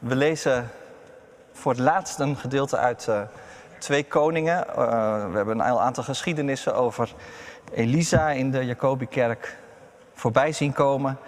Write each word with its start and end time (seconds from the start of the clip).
We 0.00 0.16
lezen 0.16 0.70
voor 1.52 1.72
het 1.72 1.80
laatst 1.80 2.18
een 2.18 2.36
gedeelte 2.36 2.76
uit 2.76 3.06
uh, 3.08 3.20
Twee 3.78 4.04
Koningen. 4.04 4.66
Uh, 4.68 4.74
we 5.30 5.36
hebben 5.36 5.60
een 5.60 5.62
aantal 5.62 6.04
geschiedenissen 6.04 6.74
over 6.74 7.14
Elisa 7.72 8.30
in 8.30 8.50
de 8.50 8.64
Jacobikerk 8.64 9.58
voorbij 10.14 10.52
zien 10.52 10.72
komen. 10.72 11.18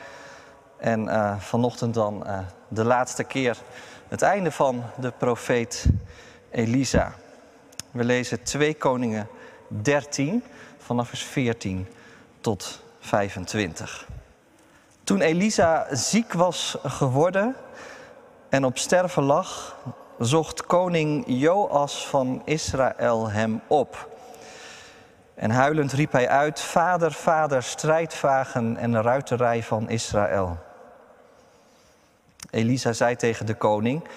En 0.76 1.04
uh, 1.04 1.38
vanochtend 1.38 1.94
dan 1.94 2.26
de 2.68 2.84
laatste 2.84 3.24
keer 3.24 3.56
het 4.08 4.22
einde 4.22 4.50
van 4.50 4.84
de 4.96 5.12
profeet 5.18 5.86
Elisa. 6.50 7.12
We 7.90 8.04
lezen 8.04 8.42
2 8.42 8.74
Koningen 8.74 9.28
13 9.68 10.44
vanaf 10.78 11.08
vers 11.08 11.22
14 11.22 11.88
tot 12.40 12.82
25. 13.00 14.06
Toen 15.04 15.20
Elisa 15.20 15.86
ziek 15.90 16.32
was 16.32 16.78
geworden 16.84 17.56
en 18.52 18.64
op 18.64 18.78
sterven 18.78 19.22
lag, 19.22 19.76
zocht 20.18 20.66
koning 20.66 21.24
Joas 21.26 22.06
van 22.06 22.42
Israël 22.44 23.30
hem 23.30 23.60
op. 23.66 24.08
En 25.34 25.50
huilend 25.50 25.92
riep 25.92 26.12
hij 26.12 26.28
uit: 26.28 26.60
Vader, 26.60 27.12
vader, 27.12 27.62
strijdvagen 27.62 28.76
en 28.76 29.02
ruiterij 29.02 29.62
van 29.62 29.88
Israël. 29.88 30.58
Elisa 32.50 32.92
zei 32.92 33.16
tegen 33.16 33.46
de 33.46 33.54
koning: 33.54 34.08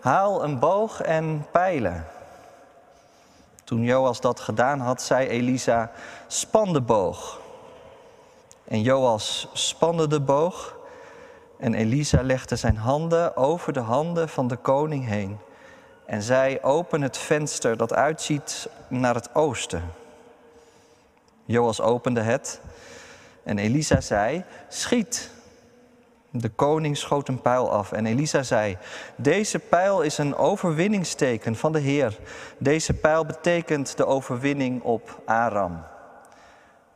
Haal 0.00 0.44
een 0.44 0.58
boog 0.58 1.00
en 1.00 1.46
pijlen. 1.50 2.06
Toen 3.64 3.82
Joas 3.82 4.20
dat 4.20 4.40
gedaan 4.40 4.80
had, 4.80 5.02
zei 5.02 5.28
Elisa: 5.28 5.90
Span 6.26 6.72
de 6.72 6.80
boog. 6.80 7.40
En 8.64 8.82
Joas 8.82 9.48
spande 9.52 10.06
de 10.06 10.20
boog. 10.20 10.80
En 11.62 11.74
Elisa 11.74 12.22
legde 12.22 12.56
zijn 12.56 12.76
handen 12.76 13.36
over 13.36 13.72
de 13.72 13.80
handen 13.80 14.28
van 14.28 14.48
de 14.48 14.56
koning 14.56 15.06
heen. 15.06 15.38
En 16.06 16.22
zei: 16.22 16.58
Open 16.62 17.02
het 17.02 17.18
venster 17.18 17.76
dat 17.76 17.94
uitziet 17.94 18.68
naar 18.88 19.14
het 19.14 19.34
oosten. 19.34 19.82
Joas 21.44 21.80
opende 21.80 22.20
het. 22.20 22.60
En 23.44 23.58
Elisa 23.58 24.00
zei: 24.00 24.44
Schiet. 24.68 25.30
De 26.30 26.48
koning 26.48 26.96
schoot 26.96 27.28
een 27.28 27.40
pijl 27.40 27.70
af 27.70 27.92
en 27.92 28.06
Elisa 28.06 28.42
zei: 28.42 28.78
Deze 29.16 29.58
pijl 29.58 30.00
is 30.00 30.18
een 30.18 30.36
overwinningsteken 30.36 31.56
van 31.56 31.72
de 31.72 31.80
Heer. 31.80 32.18
Deze 32.58 32.94
pijl 32.94 33.26
betekent 33.26 33.96
de 33.96 34.06
overwinning 34.06 34.82
op 34.82 35.22
Aram. 35.26 35.82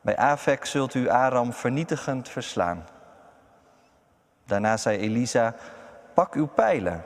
Bij 0.00 0.16
Afek 0.16 0.64
zult 0.64 0.94
u 0.94 1.08
Aram 1.08 1.52
vernietigend 1.52 2.28
verslaan. 2.28 2.84
Daarna 4.46 4.76
zei 4.76 4.98
Elisa: 4.98 5.54
Pak 6.14 6.34
uw 6.34 6.46
pijlen. 6.46 7.04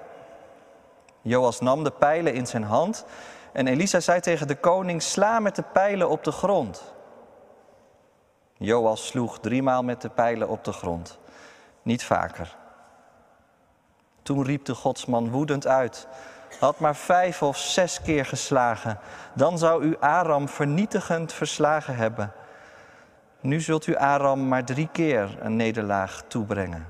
Joas 1.23 1.61
nam 1.61 1.85
de 1.85 1.91
pijlen 1.91 2.35
in 2.35 2.47
zijn 2.47 2.65
hand 2.65 3.05
en 3.53 3.67
Elisa 3.67 4.01
zei 4.01 4.21
tegen 4.21 4.47
de 4.47 4.57
koning: 4.57 5.03
Sla 5.03 5.41
met 5.41 5.57
de 5.57 5.65
pijlen 5.73 6.09
op 6.09 6.25
de 6.25 6.33
grond. 6.33 6.95
Joas 8.53 9.07
sloeg 9.07 9.41
driemaal 9.41 9.83
met 9.83 10.01
de 10.03 10.11
pijlen 10.11 10.49
op 10.49 10.65
de 10.65 10.73
grond 10.73 11.19
niet 11.83 12.05
vaker. 12.05 12.57
Toen 14.23 14.45
riep 14.45 14.65
de 14.65 14.75
godsman 14.75 15.31
woedend 15.31 15.67
uit. 15.67 16.09
Had 16.61 16.79
maar 16.79 16.97
vijf 16.97 17.43
of 17.43 17.57
zes 17.57 18.03
keer 18.03 18.27
geslagen, 18.27 18.99
dan 19.35 19.59
zou 19.59 19.83
u 19.83 19.97
Aram 20.01 20.49
vernietigend 20.49 21.33
verslagen 21.33 21.97
hebben. 21.97 22.33
Nu 23.41 23.61
zult 23.61 23.87
u 23.87 23.97
Aram 23.97 24.49
maar 24.49 24.65
drie 24.65 24.89
keer 24.93 25.37
een 25.41 25.57
nederlaag 25.57 26.23
toebrengen. 26.27 26.87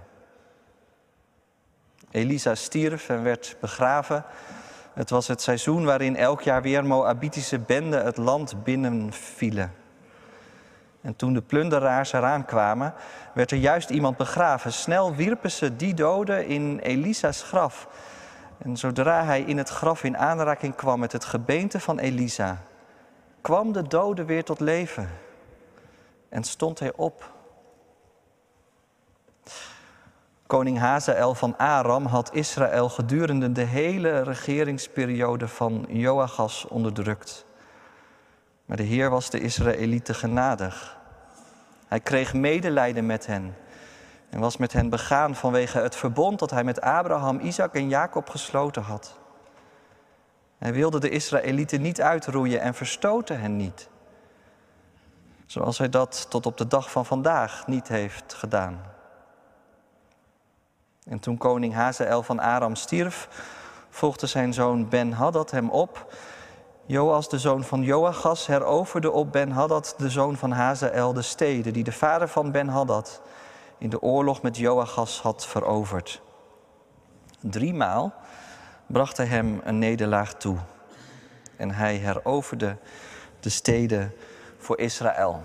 Elisa 2.11 2.55
stierf 2.55 3.09
en 3.09 3.23
werd 3.23 3.57
begraven. 3.61 4.25
Het 4.93 5.11
was 5.11 5.29
het 5.29 5.43
seizoen 5.43 5.85
waarin 5.85 6.17
elk 6.17 6.41
jaar 6.41 6.63
weer 6.63 6.85
Moabitische 6.85 7.59
benden 7.59 8.05
het 8.05 8.17
land 8.17 8.65
binnenvielen. 8.65 9.73
En 11.01 11.17
toen 11.17 11.33
de 11.33 11.43
plunderaars 11.43 12.13
eraan 12.13 12.45
kwamen, 12.45 12.95
werd 13.35 13.51
er 13.51 13.59
juist 13.59 13.91
iemand 13.91 14.17
begraven. 14.17 14.73
Snel 14.73 15.15
wierpen 15.15 15.51
ze 15.51 15.77
die 15.77 15.95
doden 15.95 16.47
in 16.47 16.79
Elisa's 16.79 17.43
graf. 17.43 17.89
En 18.59 18.77
zodra 18.77 19.25
hij 19.25 19.41
in 19.41 19.59
het 19.59 19.69
graf 19.69 20.05
in 20.05 20.19
aanraking 20.19 20.75
kwam 20.75 21.01
met 21.01 21.13
het 21.13 21.25
gebeente 21.25 21.81
van 21.81 21.99
Elisa, 21.99 22.63
kwam 23.41 23.73
de 23.73 23.83
dode 23.83 24.25
weer 24.25 24.45
tot 24.45 24.61
leven 24.61 25.09
en 26.29 26.45
stond 26.45 26.79
hij 26.79 26.93
op. 26.97 27.40
Koning 30.51 30.79
Hazael 30.79 31.35
van 31.35 31.59
Aram 31.59 32.07
had 32.07 32.35
Israël 32.35 32.89
gedurende 32.89 33.53
de 33.53 33.63
hele 33.63 34.23
regeringsperiode 34.23 35.49
van 35.49 35.87
Joachas 35.89 36.67
onderdrukt. 36.69 37.45
Maar 38.65 38.77
de 38.77 38.83
Heer 38.83 39.11
was 39.11 39.31
de 39.31 39.41
Israëlieten 39.41 40.15
genadig. 40.15 40.99
Hij 41.87 42.01
kreeg 42.01 42.35
medelijden 42.35 43.07
met 43.07 43.27
hen 43.27 43.57
en 44.31 44.41
was 44.41 44.57
met 44.57 44.73
hen 44.73 44.89
begaan 44.89 45.35
vanwege 45.35 45.79
het 45.79 45.97
verbond 45.97 46.39
dat 46.39 46.51
hij 46.51 46.65
met 46.65 46.81
Abraham, 46.81 47.41
Isaac 47.41 47.75
en 47.75 47.89
Jacob 47.89 48.29
gesloten 48.29 48.83
had. 48.83 49.19
Hij 50.59 50.73
wilde 50.73 51.01
de 51.01 51.11
Israëlieten 51.11 51.81
niet 51.81 52.01
uitroeien 52.01 52.61
en 52.61 52.75
verstoten 52.75 53.41
hen 53.41 53.57
niet. 53.57 53.89
Zoals 55.47 55.79
hij 55.79 55.89
dat 55.89 56.27
tot 56.31 56.47
op 56.47 56.57
de 56.57 56.67
dag 56.67 56.91
van 56.91 57.07
vandaag 57.07 57.67
niet 57.67 57.89
heeft 57.89 58.35
gedaan. 58.35 58.99
En 61.11 61.19
toen 61.19 61.39
koning 61.39 61.75
Hazael 61.75 62.23
van 62.23 62.41
Aram 62.41 62.75
stierf, 62.75 63.29
volgde 63.89 64.27
zijn 64.27 64.55
zoon 64.55 64.89
Ben-Hadad 64.89 65.51
hem 65.51 65.71
op 65.71 66.15
Joas, 66.87 67.29
de 67.29 67.39
zoon 67.39 67.65
van 67.65 67.83
Joachas, 67.83 68.47
heroverde 68.47 69.11
op 69.11 69.33
Ben-Hadad, 69.33 69.95
de 69.99 70.11
zoon 70.11 70.37
van 70.37 70.51
Hazael, 70.51 71.13
de 71.13 71.23
steden 71.23 71.73
die 71.73 71.85
de 71.85 71.93
vader 71.93 72.29
van 72.29 72.51
Ben-Hadad 72.51 73.21
in 73.79 73.91
de 73.91 74.03
oorlog 74.03 74.43
met 74.43 74.57
Joachas 74.57 75.21
had 75.21 75.47
veroverd. 75.47 76.21
Driemaal 77.41 78.13
bracht 78.87 79.17
hij 79.17 79.27
hem 79.27 79.61
een 79.65 79.79
nederlaag 79.79 80.35
toe. 80.35 80.57
En 81.57 81.71
hij 81.71 81.97
heroverde 81.97 82.77
de 83.41 83.49
steden 83.49 84.13
voor 84.59 84.79
Israël. 84.79 85.43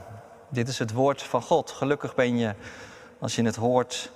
Dit 0.49 0.67
is 0.67 0.79
het 0.79 0.93
woord 0.93 1.23
van 1.23 1.41
God. 1.41 1.71
Gelukkig 1.71 2.15
ben 2.15 2.37
je 2.37 2.55
als 3.19 3.35
je 3.35 3.43
het 3.43 3.55
hoort 3.55 4.11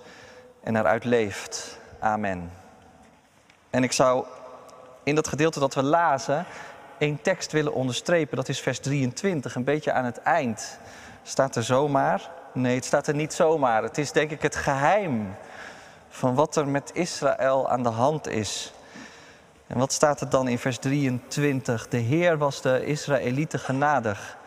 en 0.64 0.76
eruit 0.76 1.04
leeft. 1.04 1.80
Amen. 2.00 2.52
En 3.70 3.84
ik 3.84 3.92
zou 3.92 4.26
in 5.04 5.16
dat 5.16 5.28
gedeelte 5.28 5.60
dat 5.60 5.74
we 5.74 5.84
lazen 5.84 6.46
één 6.98 7.22
tekst 7.22 7.52
willen 7.52 7.74
onderstrepen. 7.74 8.38
Dat 8.38 8.50
is 8.50 8.60
vers 8.60 8.80
23, 8.80 9.56
een 9.56 9.64
beetje 9.64 9.92
aan 9.92 10.06
het 10.06 10.22
eind. 10.22 10.80
Staat 11.24 11.56
er 11.56 11.64
zomaar? 11.64 12.32
Nee, 12.54 12.76
het 12.76 12.86
staat 12.86 13.08
er 13.08 13.16
niet 13.16 13.34
zomaar. 13.34 13.84
Het 13.84 13.98
is 13.98 14.12
denk 14.12 14.32
ik 14.32 14.42
het 14.42 14.56
geheim 14.56 15.36
van 16.10 16.36
wat 16.36 16.56
er 16.56 16.68
met 16.68 16.92
Israël 16.94 17.70
aan 17.70 17.84
de 17.84 17.90
hand 17.90 18.28
is. 18.28 18.74
En 19.68 19.78
wat 19.78 19.92
staat 19.92 20.22
er 20.22 20.30
dan 20.30 20.48
in 20.48 20.60
vers 20.60 20.78
23? 20.78 21.88
De 21.88 21.98
Heer 21.98 22.38
was 22.38 22.62
de 22.62 22.86
Israëlieten 22.86 23.60
genadig. 23.60 24.38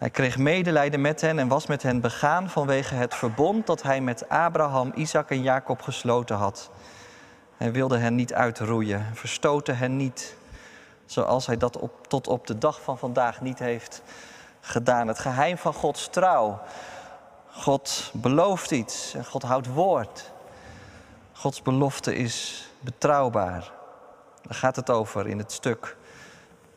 Hij 0.00 0.10
kreeg 0.10 0.38
medelijden 0.38 1.00
met 1.00 1.20
hen 1.20 1.38
en 1.38 1.48
was 1.48 1.66
met 1.66 1.82
hen 1.82 2.00
begaan 2.00 2.50
vanwege 2.50 2.94
het 2.94 3.14
verbond 3.14 3.66
dat 3.66 3.82
hij 3.82 4.00
met 4.00 4.28
Abraham, 4.28 4.92
Isaac 4.94 5.30
en 5.30 5.42
Jacob 5.42 5.82
gesloten 5.82 6.36
had. 6.36 6.70
Hij 7.56 7.72
wilde 7.72 7.98
hen 7.98 8.14
niet 8.14 8.34
uitroeien, 8.34 9.06
verstoten 9.14 9.78
hen 9.78 9.96
niet 9.96 10.36
zoals 11.06 11.46
hij 11.46 11.56
dat 11.56 11.78
op, 11.78 12.06
tot 12.06 12.28
op 12.28 12.46
de 12.46 12.58
dag 12.58 12.82
van 12.82 12.98
vandaag 12.98 13.40
niet 13.40 13.58
heeft 13.58 14.02
gedaan. 14.60 15.08
Het 15.08 15.18
geheim 15.18 15.58
van 15.58 15.74
Gods 15.74 16.08
trouw. 16.08 16.60
God 17.50 18.10
belooft 18.14 18.70
iets 18.70 19.14
en 19.14 19.24
God 19.24 19.42
houdt 19.42 19.66
woord. 19.66 20.32
Gods 21.32 21.62
belofte 21.62 22.14
is 22.14 22.66
betrouwbaar. 22.80 23.72
Daar 24.42 24.54
gaat 24.54 24.76
het 24.76 24.90
over 24.90 25.26
in 25.26 25.38
het 25.38 25.52
stuk 25.52 25.96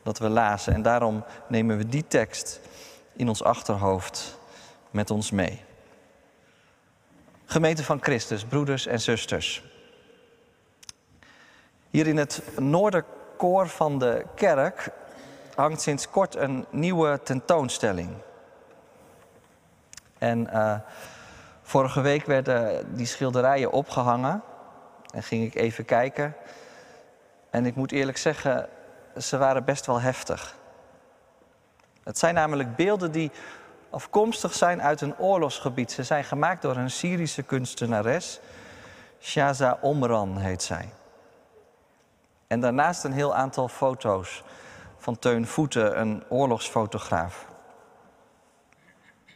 dat 0.02 0.18
we 0.18 0.28
lazen. 0.28 0.74
En 0.74 0.82
daarom 0.82 1.24
nemen 1.48 1.76
we 1.76 1.88
die 1.88 2.04
tekst 2.08 2.60
in 3.16 3.28
ons 3.28 3.42
achterhoofd 3.42 4.38
met 4.90 5.10
ons 5.10 5.30
mee. 5.30 5.62
Gemeente 7.44 7.84
van 7.84 8.02
Christus, 8.02 8.44
broeders 8.44 8.86
en 8.86 9.00
zusters. 9.00 9.64
Hier 11.90 12.06
in 12.06 12.16
het 12.16 12.42
noorden 12.58 13.04
koor 13.36 13.68
van 13.68 13.98
de 13.98 14.24
kerk 14.34 14.90
hangt 15.54 15.80
sinds 15.80 16.10
kort 16.10 16.34
een 16.34 16.66
nieuwe 16.70 17.20
tentoonstelling. 17.22 18.10
En 20.18 20.48
uh, 20.52 20.76
vorige 21.62 22.00
week 22.00 22.26
werden 22.26 22.94
die 22.96 23.06
schilderijen 23.06 23.72
opgehangen. 23.72 24.42
En 25.10 25.22
ging 25.22 25.44
ik 25.44 25.54
even 25.54 25.84
kijken. 25.84 26.34
En 27.50 27.66
ik 27.66 27.74
moet 27.74 27.92
eerlijk 27.92 28.18
zeggen, 28.18 28.68
ze 29.18 29.38
waren 29.38 29.64
best 29.64 29.86
wel 29.86 30.00
heftig. 30.00 30.56
Het 32.04 32.18
zijn 32.18 32.34
namelijk 32.34 32.76
beelden 32.76 33.12
die 33.12 33.30
afkomstig 33.90 34.54
zijn 34.54 34.82
uit 34.82 35.00
een 35.00 35.18
oorlogsgebied. 35.18 35.92
Ze 35.92 36.02
zijn 36.02 36.24
gemaakt 36.24 36.62
door 36.62 36.76
een 36.76 36.90
Syrische 36.90 37.42
kunstenares. 37.42 38.40
Shaza 39.20 39.78
Omran 39.80 40.36
heet 40.36 40.62
zij. 40.62 40.88
En 42.46 42.60
daarnaast 42.60 43.04
een 43.04 43.12
heel 43.12 43.34
aantal 43.34 43.68
foto's 43.68 44.42
van 44.98 45.18
Teun 45.18 45.46
Voeten, 45.46 46.00
een 46.00 46.24
oorlogsfotograaf. 46.28 47.46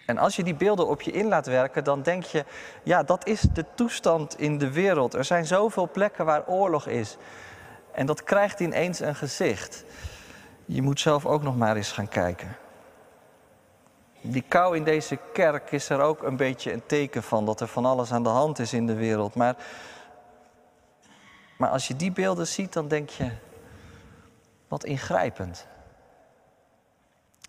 En 0.06 0.18
als 0.18 0.36
je 0.36 0.42
die 0.42 0.54
beelden 0.54 0.88
op 0.88 1.02
je 1.02 1.10
in 1.10 1.28
laat 1.28 1.46
werken, 1.46 1.84
dan 1.84 2.02
denk 2.02 2.24
je, 2.24 2.44
ja, 2.82 3.02
dat 3.02 3.26
is 3.26 3.40
de 3.40 3.64
toestand 3.74 4.38
in 4.38 4.58
de 4.58 4.72
wereld. 4.72 5.14
Er 5.14 5.24
zijn 5.24 5.46
zoveel 5.46 5.88
plekken 5.90 6.24
waar 6.24 6.46
oorlog 6.46 6.86
is. 6.86 7.16
En 7.92 8.06
dat 8.06 8.24
krijgt 8.24 8.60
ineens 8.60 9.00
een 9.00 9.14
gezicht. 9.14 9.84
Je 10.70 10.82
moet 10.82 11.00
zelf 11.00 11.26
ook 11.26 11.42
nog 11.42 11.56
maar 11.56 11.76
eens 11.76 11.92
gaan 11.92 12.08
kijken. 12.08 12.56
Die 14.20 14.44
kou 14.48 14.76
in 14.76 14.84
deze 14.84 15.18
kerk 15.32 15.72
is 15.72 15.88
er 15.88 16.00
ook 16.00 16.22
een 16.22 16.36
beetje 16.36 16.72
een 16.72 16.86
teken 16.86 17.22
van 17.22 17.44
dat 17.44 17.60
er 17.60 17.68
van 17.68 17.84
alles 17.84 18.12
aan 18.12 18.22
de 18.22 18.28
hand 18.28 18.58
is 18.58 18.72
in 18.72 18.86
de 18.86 18.94
wereld. 18.94 19.34
Maar, 19.34 19.56
maar 21.58 21.70
als 21.70 21.88
je 21.88 21.96
die 21.96 22.12
beelden 22.12 22.46
ziet, 22.46 22.72
dan 22.72 22.88
denk 22.88 23.08
je, 23.10 23.30
wat 24.68 24.84
ingrijpend. 24.84 25.66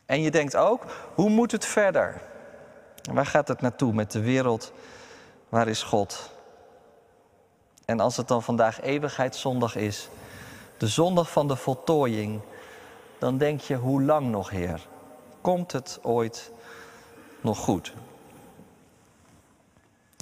En 0.05 0.21
je 0.21 0.31
denkt 0.31 0.55
ook, 0.55 0.85
hoe 1.15 1.29
moet 1.29 1.51
het 1.51 1.65
verder? 1.65 2.21
Waar 3.11 3.25
gaat 3.25 3.47
het 3.47 3.61
naartoe 3.61 3.93
met 3.93 4.11
de 4.11 4.21
wereld? 4.21 4.73
Waar 5.49 5.67
is 5.67 5.83
God? 5.83 6.31
En 7.85 7.99
als 7.99 8.17
het 8.17 8.27
dan 8.27 8.43
vandaag 8.43 8.81
eeuwigheidszondag 8.81 9.75
is, 9.75 10.09
de 10.77 10.87
zondag 10.87 11.31
van 11.31 11.47
de 11.47 11.55
voltooiing, 11.55 12.41
dan 13.19 13.37
denk 13.37 13.61
je, 13.61 13.75
hoe 13.75 14.03
lang 14.03 14.29
nog, 14.29 14.49
Heer? 14.49 14.87
Komt 15.41 15.71
het 15.71 15.99
ooit 16.01 16.51
nog 17.41 17.57
goed? 17.57 17.93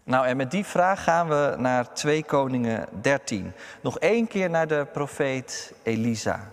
Nou, 0.04 0.26
en 0.26 0.38
met 0.38 0.52
die 0.52 0.66
vraag 0.66 1.04
gaan 1.04 1.28
we 1.28 1.56
naar 1.58 1.94
2 1.94 2.24
Koningen 2.24 2.88
13. 3.02 3.54
Nog 3.82 4.00
één 4.00 4.28
keer 4.28 4.50
naar 4.50 4.68
de 4.68 4.88
profeet 4.92 5.74
Elisa. 5.84 6.52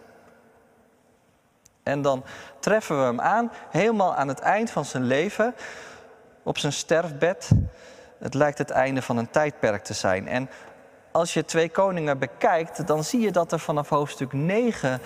En 1.83 2.03
dan 2.03 2.25
treffen 2.59 2.99
we 2.99 3.05
hem 3.05 3.21
aan, 3.21 3.53
helemaal 3.71 4.15
aan 4.15 4.29
het 4.29 4.39
eind 4.39 4.71
van 4.71 4.85
zijn 4.85 5.05
leven, 5.05 5.55
op 6.43 6.59
zijn 6.59 6.73
sterfbed. 6.73 7.51
Het 8.19 8.35
lijkt 8.35 8.59
het 8.59 8.71
einde 8.71 9.03
van 9.03 9.17
een 9.17 9.31
tijdperk 9.31 9.85
te 9.85 9.95
zijn. 9.95 10.29
En 10.29 10.49
als 11.11 11.35
je 11.35 11.45
twee 11.45 11.69
koningen 11.69 12.19
bekijkt, 12.19 12.87
dan 12.87 13.05
zie 13.05 13.21
je 13.21 13.33
dat 13.33 13.53
er 13.53 13.59
vanaf 13.59 13.89
hoofdstuk 13.89 14.33
9 14.33 15.01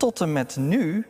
tot 0.00 0.20
en 0.20 0.32
met 0.32 0.56
nu 0.56 1.06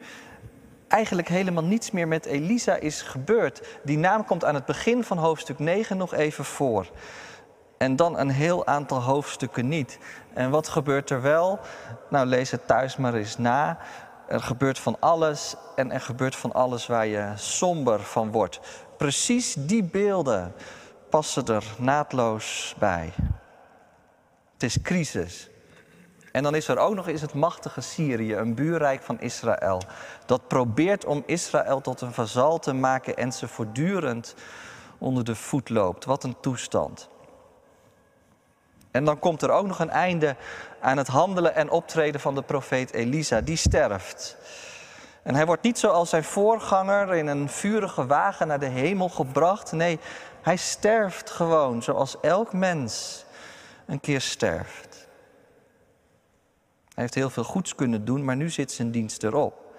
eigenlijk 0.88 1.28
helemaal 1.28 1.64
niets 1.64 1.90
meer 1.90 2.08
met 2.08 2.24
Elisa 2.24 2.74
is 2.74 3.02
gebeurd. 3.02 3.78
Die 3.84 3.98
naam 3.98 4.24
komt 4.24 4.44
aan 4.44 4.54
het 4.54 4.64
begin 4.64 5.04
van 5.04 5.18
hoofdstuk 5.18 5.58
9 5.58 5.96
nog 5.96 6.14
even 6.14 6.44
voor. 6.44 6.90
En 7.78 7.96
dan 7.96 8.18
een 8.18 8.30
heel 8.30 8.66
aantal 8.66 9.02
hoofdstukken 9.02 9.68
niet. 9.68 9.98
En 10.34 10.50
wat 10.50 10.68
gebeurt 10.68 11.10
er 11.10 11.22
wel? 11.22 11.58
Nou, 12.08 12.26
lees 12.26 12.50
het 12.50 12.66
thuis 12.66 12.96
maar 12.96 13.14
eens 13.14 13.38
na. 13.38 13.78
Er 14.28 14.40
gebeurt 14.40 14.78
van 14.78 14.96
alles 15.00 15.54
en 15.76 15.92
er 15.92 16.00
gebeurt 16.00 16.36
van 16.36 16.52
alles 16.52 16.86
waar 16.86 17.06
je 17.06 17.32
somber 17.34 18.00
van 18.00 18.30
wordt. 18.30 18.60
Precies 18.96 19.54
die 19.54 19.84
beelden 19.84 20.52
passen 21.10 21.46
er 21.46 21.64
naadloos 21.78 22.74
bij. 22.78 23.12
Het 24.52 24.62
is 24.62 24.82
crisis. 24.82 25.50
En 26.32 26.42
dan 26.42 26.54
is 26.54 26.68
er 26.68 26.78
ook 26.78 26.94
nog 26.94 27.08
eens 27.08 27.20
het 27.20 27.34
machtige 27.34 27.80
Syrië, 27.80 28.34
een 28.34 28.54
buurrijk 28.54 29.02
van 29.02 29.20
Israël, 29.20 29.82
dat 30.26 30.48
probeert 30.48 31.04
om 31.04 31.22
Israël 31.26 31.80
tot 31.80 32.00
een 32.00 32.12
vazal 32.12 32.58
te 32.58 32.72
maken 32.72 33.16
en 33.16 33.32
ze 33.32 33.48
voortdurend 33.48 34.34
onder 34.98 35.24
de 35.24 35.34
voet 35.34 35.68
loopt. 35.68 36.04
Wat 36.04 36.24
een 36.24 36.36
toestand. 36.40 37.08
En 38.90 39.04
dan 39.04 39.18
komt 39.18 39.42
er 39.42 39.50
ook 39.50 39.66
nog 39.66 39.78
een 39.78 39.90
einde 39.90 40.36
aan 40.80 40.96
het 40.96 41.06
handelen 41.06 41.54
en 41.54 41.70
optreden 41.70 42.20
van 42.20 42.34
de 42.34 42.42
profeet 42.42 42.92
Elisa. 42.92 43.40
Die 43.40 43.56
sterft. 43.56 44.36
En 45.22 45.34
hij 45.34 45.46
wordt 45.46 45.62
niet 45.62 45.78
zoals 45.78 46.10
zijn 46.10 46.24
voorganger 46.24 47.14
in 47.14 47.26
een 47.26 47.48
vurige 47.48 48.06
wagen 48.06 48.46
naar 48.46 48.60
de 48.60 48.66
hemel 48.66 49.08
gebracht. 49.08 49.72
Nee, 49.72 49.98
hij 50.42 50.56
sterft 50.56 51.30
gewoon 51.30 51.82
zoals 51.82 52.20
elk 52.20 52.52
mens 52.52 53.24
een 53.86 54.00
keer 54.00 54.20
sterft. 54.20 55.08
Hij 56.94 57.02
heeft 57.02 57.14
heel 57.14 57.30
veel 57.30 57.44
goeds 57.44 57.74
kunnen 57.74 58.04
doen, 58.04 58.24
maar 58.24 58.36
nu 58.36 58.50
zit 58.50 58.72
zijn 58.72 58.90
dienst 58.90 59.22
erop. 59.22 59.74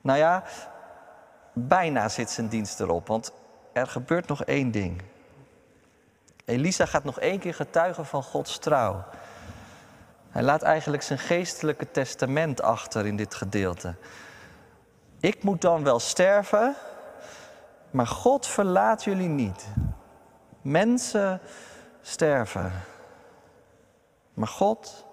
Nou 0.00 0.18
ja, 0.18 0.44
bijna 1.52 2.08
zit 2.08 2.30
zijn 2.30 2.48
dienst 2.48 2.80
erop, 2.80 3.06
want 3.06 3.32
er 3.72 3.86
gebeurt 3.86 4.26
nog 4.26 4.44
één 4.44 4.70
ding. 4.70 5.02
Elisa 6.44 6.86
gaat 6.86 7.04
nog 7.04 7.20
één 7.20 7.38
keer 7.38 7.54
getuigen 7.54 8.06
van 8.06 8.22
Gods 8.22 8.58
trouw. 8.58 9.04
Hij 10.30 10.42
laat 10.42 10.62
eigenlijk 10.62 11.02
zijn 11.02 11.18
geestelijke 11.18 11.90
testament 11.90 12.62
achter 12.62 13.06
in 13.06 13.16
dit 13.16 13.34
gedeelte. 13.34 13.94
Ik 15.20 15.42
moet 15.42 15.60
dan 15.60 15.84
wel 15.84 15.98
sterven, 15.98 16.74
maar 17.90 18.06
God 18.06 18.46
verlaat 18.46 19.04
jullie 19.04 19.28
niet. 19.28 19.66
Mensen 20.62 21.40
sterven, 22.02 22.72
maar 24.34 24.48
God 24.48 25.04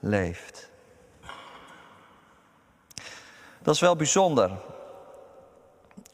leeft. 0.00 0.70
Dat 3.62 3.74
is 3.74 3.80
wel 3.80 3.96
bijzonder. 3.96 4.50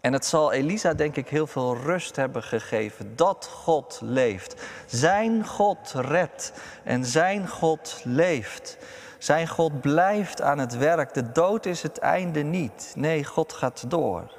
En 0.00 0.12
het 0.12 0.26
zal 0.26 0.52
Elisa, 0.52 0.94
denk 0.94 1.16
ik, 1.16 1.28
heel 1.28 1.46
veel 1.46 1.76
rust 1.76 2.16
hebben 2.16 2.42
gegeven 2.42 3.16
dat 3.16 3.50
God 3.52 3.98
leeft. 4.02 4.62
Zijn 4.86 5.46
God 5.46 5.92
redt 5.96 6.52
en 6.82 7.04
zijn 7.04 7.48
God 7.48 8.00
leeft. 8.04 8.78
Zijn 9.18 9.48
God 9.48 9.80
blijft 9.80 10.42
aan 10.42 10.58
het 10.58 10.76
werk. 10.76 11.14
De 11.14 11.32
dood 11.32 11.66
is 11.66 11.82
het 11.82 11.98
einde 11.98 12.42
niet. 12.42 12.92
Nee, 12.96 13.24
God 13.24 13.52
gaat 13.52 13.90
door. 13.90 14.32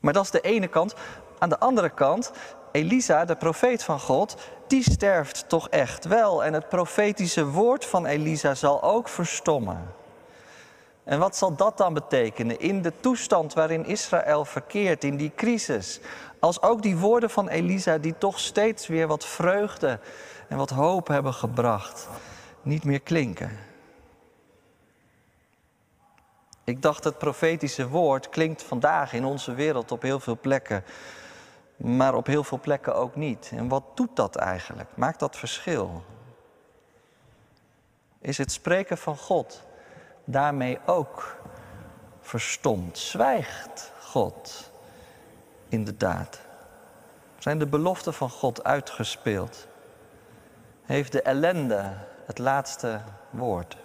Maar 0.00 0.12
dat 0.12 0.24
is 0.24 0.30
de 0.30 0.40
ene 0.40 0.68
kant. 0.68 0.94
Aan 1.38 1.48
de 1.48 1.58
andere 1.58 1.90
kant, 1.90 2.32
Elisa, 2.72 3.24
de 3.24 3.36
profeet 3.36 3.82
van 3.82 4.00
God, 4.00 4.36
die 4.66 4.90
sterft 4.90 5.48
toch 5.48 5.68
echt 5.68 6.04
wel. 6.04 6.44
En 6.44 6.52
het 6.52 6.68
profetische 6.68 7.46
woord 7.46 7.84
van 7.84 8.06
Elisa 8.06 8.54
zal 8.54 8.82
ook 8.82 9.08
verstommen. 9.08 9.94
En 11.04 11.18
wat 11.18 11.36
zal 11.36 11.56
dat 11.56 11.78
dan 11.78 11.94
betekenen 11.94 12.60
in 12.60 12.82
de 12.82 12.92
toestand 13.00 13.52
waarin 13.54 13.86
Israël 13.86 14.44
verkeert, 14.44 15.04
in 15.04 15.16
die 15.16 15.32
crisis? 15.36 16.00
Als 16.38 16.62
ook 16.62 16.82
die 16.82 16.96
woorden 16.96 17.30
van 17.30 17.48
Elisa, 17.48 17.98
die 17.98 18.14
toch 18.18 18.38
steeds 18.38 18.86
weer 18.86 19.06
wat 19.06 19.24
vreugde 19.24 19.98
en 20.48 20.56
wat 20.56 20.70
hoop 20.70 21.08
hebben 21.08 21.34
gebracht, 21.34 22.08
niet 22.62 22.84
meer 22.84 23.00
klinken. 23.00 23.58
Ik 26.64 26.82
dacht, 26.82 27.04
het 27.04 27.18
profetische 27.18 27.88
woord 27.88 28.28
klinkt 28.28 28.62
vandaag 28.62 29.12
in 29.12 29.24
onze 29.24 29.54
wereld 29.54 29.92
op 29.92 30.02
heel 30.02 30.20
veel 30.20 30.38
plekken, 30.40 30.84
maar 31.80 32.14
op 32.14 32.26
heel 32.26 32.44
veel 32.44 32.60
plekken 32.60 32.94
ook 32.94 33.16
niet. 33.16 33.50
En 33.54 33.68
wat 33.68 33.84
doet 33.94 34.16
dat 34.16 34.36
eigenlijk? 34.36 34.88
Maakt 34.94 35.18
dat 35.18 35.36
verschil? 35.36 36.02
Is 38.18 38.38
het 38.38 38.52
spreken 38.52 38.98
van 38.98 39.16
God 39.16 39.62
daarmee 40.24 40.78
ook 40.86 41.36
verstomd? 42.20 42.98
Zwijgt 42.98 43.92
God 44.00 44.70
inderdaad? 45.68 46.40
Zijn 47.38 47.58
de 47.58 47.66
beloften 47.66 48.14
van 48.14 48.30
God 48.30 48.64
uitgespeeld? 48.64 49.66
Heeft 50.82 51.12
de 51.12 51.22
ellende 51.22 51.92
het 52.26 52.38
laatste 52.38 53.00
woord? 53.30 53.76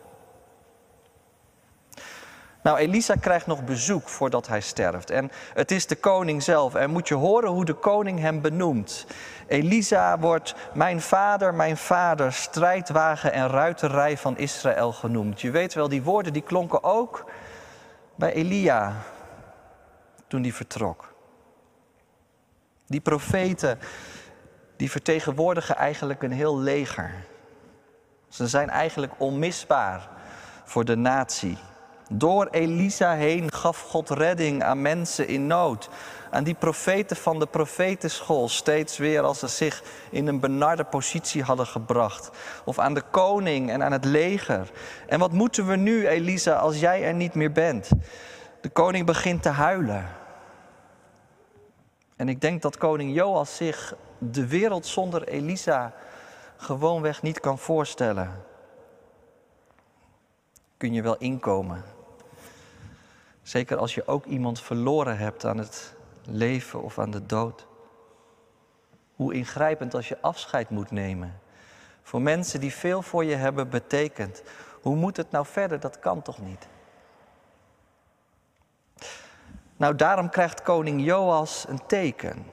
Nou, 2.65 2.77
Elisa 2.77 3.15
krijgt 3.15 3.47
nog 3.47 3.63
bezoek 3.63 4.09
voordat 4.09 4.47
hij 4.47 4.61
sterft. 4.61 5.09
En 5.09 5.31
het 5.53 5.71
is 5.71 5.87
de 5.87 5.95
koning 5.95 6.43
zelf. 6.43 6.75
En 6.75 6.89
moet 6.89 7.07
je 7.07 7.13
horen 7.13 7.49
hoe 7.49 7.65
de 7.65 7.73
koning 7.73 8.19
hem 8.19 8.41
benoemt. 8.41 9.05
Elisa 9.47 10.19
wordt 10.19 10.55
mijn 10.73 11.01
vader, 11.01 11.53
mijn 11.53 11.77
vader, 11.77 12.33
strijdwagen 12.33 13.33
en 13.33 13.47
ruiterij 13.47 14.17
van 14.17 14.37
Israël 14.37 14.91
genoemd. 14.91 15.41
Je 15.41 15.51
weet 15.51 15.73
wel, 15.73 15.89
die 15.89 16.03
woorden 16.03 16.33
die 16.33 16.41
klonken 16.41 16.83
ook 16.83 17.25
bij 18.15 18.33
Elia 18.33 18.93
toen 20.27 20.41
die 20.41 20.53
vertrok. 20.53 21.13
Die 22.87 23.01
profeten, 23.01 23.79
die 24.77 24.91
vertegenwoordigen 24.91 25.75
eigenlijk 25.75 26.23
een 26.23 26.31
heel 26.31 26.59
leger. 26.59 27.13
Ze 28.29 28.47
zijn 28.47 28.69
eigenlijk 28.69 29.13
onmisbaar 29.17 30.09
voor 30.63 30.85
de 30.85 30.95
natie. 30.95 31.57
Door 32.09 32.47
Elisa 32.51 33.13
heen 33.13 33.51
gaf 33.51 33.81
God 33.81 34.09
redding 34.09 34.63
aan 34.63 34.81
mensen 34.81 35.27
in 35.27 35.47
nood. 35.47 35.89
Aan 36.31 36.43
die 36.43 36.53
profeten 36.53 37.15
van 37.15 37.39
de 37.39 37.45
profetenschool 37.45 38.49
steeds 38.49 38.97
weer 38.97 39.21
als 39.21 39.39
ze 39.39 39.47
zich 39.47 39.83
in 40.09 40.27
een 40.27 40.39
benarde 40.39 40.83
positie 40.83 41.43
hadden 41.43 41.67
gebracht. 41.67 42.29
Of 42.65 42.79
aan 42.79 42.93
de 42.93 43.03
koning 43.11 43.69
en 43.69 43.83
aan 43.83 43.91
het 43.91 44.05
leger. 44.05 44.71
En 45.07 45.19
wat 45.19 45.31
moeten 45.31 45.67
we 45.67 45.75
nu, 45.75 46.07
Elisa, 46.07 46.55
als 46.55 46.79
jij 46.79 47.03
er 47.03 47.13
niet 47.13 47.33
meer 47.33 47.51
bent? 47.51 47.89
De 48.61 48.69
koning 48.69 49.05
begint 49.05 49.41
te 49.41 49.49
huilen. 49.49 50.07
En 52.15 52.29
ik 52.29 52.41
denk 52.41 52.61
dat 52.61 52.77
koning 52.77 53.15
Joas 53.15 53.55
zich 53.55 53.95
de 54.17 54.47
wereld 54.47 54.85
zonder 54.85 55.27
Elisa 55.27 55.93
gewoonweg 56.57 57.21
niet 57.21 57.39
kan 57.39 57.57
voorstellen. 57.57 58.43
Kun 60.77 60.93
je 60.93 61.01
wel 61.01 61.17
inkomen. 61.17 61.94
Zeker 63.45 63.77
als 63.77 63.95
je 63.95 64.07
ook 64.07 64.25
iemand 64.25 64.61
verloren 64.61 65.17
hebt 65.17 65.45
aan 65.45 65.57
het 65.57 65.95
leven 66.25 66.81
of 66.81 66.99
aan 66.99 67.11
de 67.11 67.25
dood. 67.25 67.67
Hoe 69.15 69.33
ingrijpend 69.33 69.93
als 69.93 70.07
je 70.07 70.21
afscheid 70.21 70.69
moet 70.69 70.91
nemen. 70.91 71.39
Voor 72.01 72.21
mensen 72.21 72.59
die 72.59 72.73
veel 72.73 73.01
voor 73.01 73.23
je 73.23 73.35
hebben 73.35 73.69
betekend. 73.69 74.43
Hoe 74.81 74.95
moet 74.95 75.17
het 75.17 75.31
nou 75.31 75.45
verder? 75.45 75.79
Dat 75.79 75.99
kan 75.99 76.21
toch 76.21 76.39
niet? 76.39 76.67
Nou, 79.77 79.95
daarom 79.95 80.29
krijgt 80.29 80.61
koning 80.61 81.03
Joas 81.03 81.65
een 81.67 81.85
teken. 81.85 82.45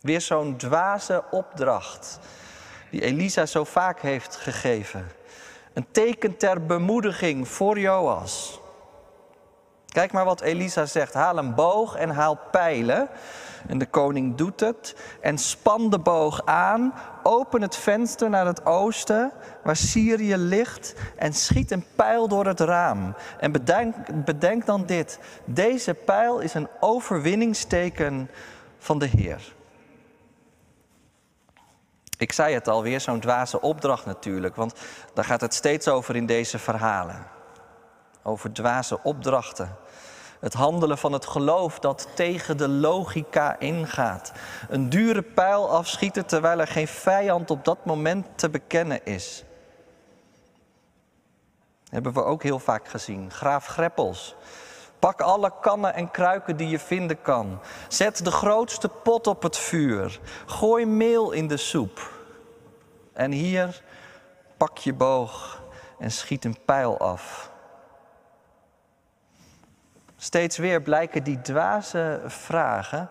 Weer 0.00 0.20
zo'n 0.20 0.56
dwaze 0.56 1.24
opdracht 1.30 2.18
die 2.90 3.02
Elisa 3.02 3.46
zo 3.46 3.64
vaak 3.64 4.00
heeft 4.00 4.36
gegeven. 4.36 5.06
Een 5.72 5.86
teken 5.90 6.36
ter 6.36 6.66
bemoediging 6.66 7.48
voor 7.48 7.78
Joas. 7.78 8.60
Kijk 9.98 10.12
maar 10.12 10.24
wat 10.24 10.40
Elisa 10.40 10.86
zegt. 10.86 11.14
Haal 11.14 11.38
een 11.38 11.54
boog 11.54 11.96
en 11.96 12.10
haal 12.10 12.38
pijlen. 12.50 13.08
En 13.68 13.78
de 13.78 13.86
koning 13.86 14.34
doet 14.36 14.60
het 14.60 14.96
en 15.20 15.38
span 15.38 15.90
de 15.90 15.98
boog 15.98 16.42
aan, 16.44 16.94
open 17.22 17.62
het 17.62 17.76
venster 17.76 18.30
naar 18.30 18.46
het 18.46 18.66
oosten, 18.66 19.32
waar 19.62 19.76
Syrië 19.76 20.36
ligt, 20.36 20.94
en 21.16 21.32
schiet 21.32 21.70
een 21.70 21.84
pijl 21.94 22.28
door 22.28 22.46
het 22.46 22.60
raam. 22.60 23.14
En 23.40 23.52
bedenk, 23.52 24.24
bedenk 24.24 24.66
dan 24.66 24.86
dit: 24.86 25.18
deze 25.44 25.94
pijl 25.94 26.38
is 26.38 26.54
een 26.54 26.68
overwinningsteken 26.80 28.30
van 28.78 28.98
de 28.98 29.06
Heer. 29.06 29.54
Ik 32.18 32.32
zei 32.32 32.54
het 32.54 32.68
alweer, 32.68 33.00
zo'n 33.00 33.20
dwaze 33.20 33.60
opdracht 33.60 34.06
natuurlijk, 34.06 34.56
want 34.56 34.74
daar 35.14 35.24
gaat 35.24 35.40
het 35.40 35.54
steeds 35.54 35.88
over 35.88 36.16
in 36.16 36.26
deze 36.26 36.58
verhalen. 36.58 37.26
Over 38.22 38.52
dwaze 38.52 39.02
opdrachten. 39.02 39.86
Het 40.40 40.54
handelen 40.54 40.98
van 40.98 41.12
het 41.12 41.26
geloof 41.26 41.78
dat 41.78 42.08
tegen 42.14 42.56
de 42.56 42.68
logica 42.68 43.58
ingaat. 43.58 44.32
Een 44.68 44.88
dure 44.88 45.22
pijl 45.22 45.70
afschieten 45.70 46.26
terwijl 46.26 46.60
er 46.60 46.66
geen 46.66 46.88
vijand 46.88 47.50
op 47.50 47.64
dat 47.64 47.84
moment 47.84 48.26
te 48.34 48.48
bekennen 48.48 49.04
is. 49.04 49.44
Hebben 51.90 52.12
we 52.12 52.24
ook 52.24 52.42
heel 52.42 52.58
vaak 52.58 52.88
gezien. 52.88 53.30
Graaf 53.30 53.66
Greppels. 53.66 54.36
Pak 54.98 55.20
alle 55.20 55.52
kannen 55.60 55.94
en 55.94 56.10
kruiken 56.10 56.56
die 56.56 56.68
je 56.68 56.78
vinden 56.78 57.22
kan. 57.22 57.60
Zet 57.88 58.24
de 58.24 58.30
grootste 58.30 58.88
pot 58.88 59.26
op 59.26 59.42
het 59.42 59.56
vuur. 59.56 60.20
Gooi 60.46 60.86
meel 60.86 61.32
in 61.32 61.48
de 61.48 61.56
soep. 61.56 62.10
En 63.12 63.32
hier 63.32 63.82
pak 64.56 64.78
je 64.78 64.92
boog 64.92 65.62
en 65.98 66.10
schiet 66.10 66.44
een 66.44 66.58
pijl 66.64 66.98
af. 66.98 67.50
Steeds 70.20 70.56
weer 70.56 70.82
blijken 70.82 71.22
die 71.22 71.40
dwaze 71.40 72.20
vragen 72.26 73.08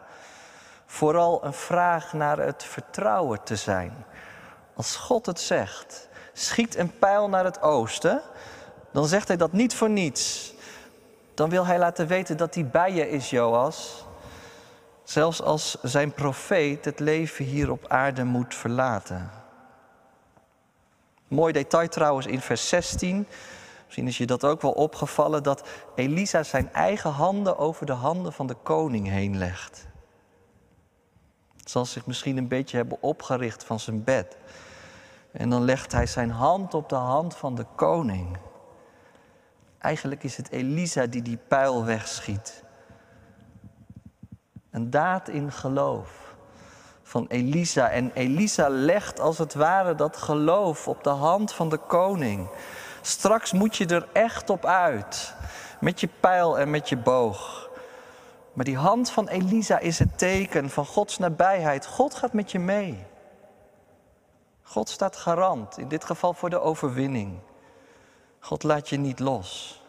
vooral 0.85 1.45
een 1.45 1.53
vraag 1.53 2.13
naar 2.13 2.37
het 2.37 2.63
vertrouwen 2.63 3.43
te 3.43 3.55
zijn. 3.55 4.05
Als 4.73 4.95
God 4.95 5.25
het 5.25 5.39
zegt, 5.39 6.07
schiet 6.33 6.75
een 6.75 6.97
pijl 6.97 7.29
naar 7.29 7.43
het 7.43 7.61
oosten, 7.61 8.21
dan 8.91 9.07
zegt 9.07 9.27
hij 9.27 9.37
dat 9.37 9.51
niet 9.51 9.75
voor 9.75 9.89
niets. 9.89 10.53
Dan 11.33 11.49
wil 11.49 11.65
hij 11.65 11.79
laten 11.79 12.07
weten 12.07 12.37
dat 12.37 12.53
hij 12.55 12.65
bij 12.65 12.93
je 12.93 13.09
is, 13.09 13.29
Joas. 13.29 14.05
Zelfs 15.03 15.41
als 15.41 15.77
zijn 15.81 16.11
profeet 16.11 16.85
het 16.85 16.99
leven 16.99 17.45
hier 17.45 17.71
op 17.71 17.87
aarde 17.87 18.23
moet 18.23 18.55
verlaten. 18.55 19.31
Mooi 21.27 21.53
detail 21.53 21.87
trouwens 21.87 22.25
in 22.25 22.41
vers 22.41 22.69
16. 22.69 23.27
Misschien 23.87 24.07
is 24.07 24.17
je 24.17 24.25
dat 24.25 24.43
ook 24.43 24.61
wel 24.61 24.71
opgevallen 24.71 25.43
dat 25.43 25.67
Elisa 25.95 26.43
zijn 26.43 26.73
eigen 26.73 27.11
handen 27.11 27.57
over 27.57 27.85
de 27.85 27.93
handen 27.93 28.33
van 28.33 28.47
de 28.47 28.55
koning 28.63 29.07
heen 29.07 29.37
legt. 29.37 29.87
Zal 31.55 31.85
zich 31.85 32.05
misschien 32.05 32.37
een 32.37 32.47
beetje 32.47 32.77
hebben 32.77 33.01
opgericht 33.01 33.63
van 33.63 33.79
zijn 33.79 34.03
bed. 34.03 34.37
En 35.31 35.49
dan 35.49 35.63
legt 35.63 35.91
hij 35.91 36.05
zijn 36.05 36.29
hand 36.29 36.73
op 36.73 36.89
de 36.89 36.95
hand 36.95 37.35
van 37.35 37.55
de 37.55 37.65
koning. 37.75 38.37
Eigenlijk 39.77 40.23
is 40.23 40.37
het 40.37 40.51
Elisa 40.51 41.05
die 41.05 41.21
die 41.21 41.39
pijl 41.47 41.85
wegschiet. 41.85 42.63
Een 44.71 44.89
daad 44.89 45.27
in 45.27 45.51
geloof 45.51 46.35
van 47.03 47.25
Elisa. 47.27 47.89
En 47.89 48.11
Elisa 48.13 48.69
legt 48.69 49.19
als 49.19 49.37
het 49.37 49.53
ware 49.53 49.95
dat 49.95 50.17
geloof 50.17 50.87
op 50.87 51.03
de 51.03 51.09
hand 51.09 51.53
van 51.53 51.69
de 51.69 51.77
koning. 51.77 52.49
Straks 53.07 53.51
moet 53.51 53.75
je 53.75 53.85
er 53.85 54.07
echt 54.13 54.49
op 54.49 54.65
uit. 54.65 55.33
Met 55.79 55.99
je 55.99 56.09
pijl 56.19 56.59
en 56.59 56.69
met 56.69 56.89
je 56.89 56.97
boog. 56.97 57.69
Maar 58.53 58.65
die 58.65 58.77
hand 58.77 59.09
van 59.09 59.27
Elisa 59.27 59.79
is 59.79 59.99
het 59.99 60.17
teken 60.17 60.69
van 60.69 60.85
Gods 60.85 61.17
nabijheid. 61.17 61.85
God 61.85 62.15
gaat 62.15 62.33
met 62.33 62.51
je 62.51 62.59
mee. 62.59 63.05
God 64.61 64.89
staat 64.89 65.15
garant, 65.15 65.77
in 65.77 65.87
dit 65.87 66.03
geval 66.03 66.33
voor 66.33 66.49
de 66.49 66.59
overwinning. 66.59 67.39
God 68.39 68.63
laat 68.63 68.89
je 68.89 68.97
niet 68.97 69.19
los. 69.19 69.81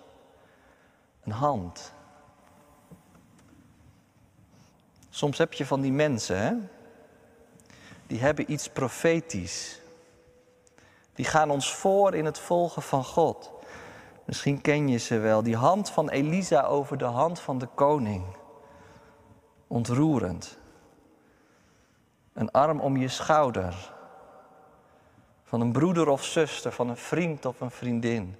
Een 1.25 1.33
hand. 1.33 1.93
Soms 5.11 5.39
heb 5.39 5.53
je 5.53 5.67
van 5.67 5.81
die 5.81 5.93
mensen, 5.93 6.39
hè? 6.39 6.55
die 8.07 8.21
hebben 8.21 8.53
iets 8.53 8.69
profetisch. 8.69 9.81
Die 11.19 11.27
gaan 11.27 11.51
ons 11.51 11.75
voor 11.75 12.15
in 12.15 12.25
het 12.25 12.39
volgen 12.39 12.83
van 12.83 13.05
God. 13.05 13.53
Misschien 14.25 14.61
ken 14.61 14.89
je 14.89 14.99
ze 14.99 15.19
wel. 15.19 15.43
Die 15.43 15.57
hand 15.57 15.91
van 15.91 16.09
Elisa 16.09 16.63
over 16.63 16.99
de 16.99 17.05
hand 17.05 17.41
van 17.41 17.59
de 17.59 17.67
koning. 17.67 18.25
Ontroerend. 19.67 20.59
Een 22.33 22.51
arm 22.51 22.81
om 22.81 22.97
je 22.97 23.09
schouder. 23.09 23.95
Van 25.45 25.61
een 25.61 25.73
broeder 25.73 26.09
of 26.09 26.25
zuster, 26.25 26.73
van 26.73 26.89
een 26.89 26.97
vriend 26.97 27.47
of 27.47 27.61
een 27.61 27.71
vriendin. 27.71 28.37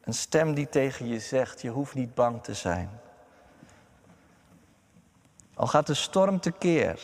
Een 0.00 0.14
stem 0.14 0.54
die 0.54 0.68
tegen 0.68 1.08
je 1.08 1.18
zegt: 1.18 1.62
je 1.62 1.70
hoeft 1.70 1.94
niet 1.94 2.14
bang 2.14 2.42
te 2.42 2.54
zijn. 2.54 3.00
Al 5.54 5.66
gaat 5.66 5.86
de 5.86 5.94
storm 5.94 6.40
tekeer. 6.40 7.00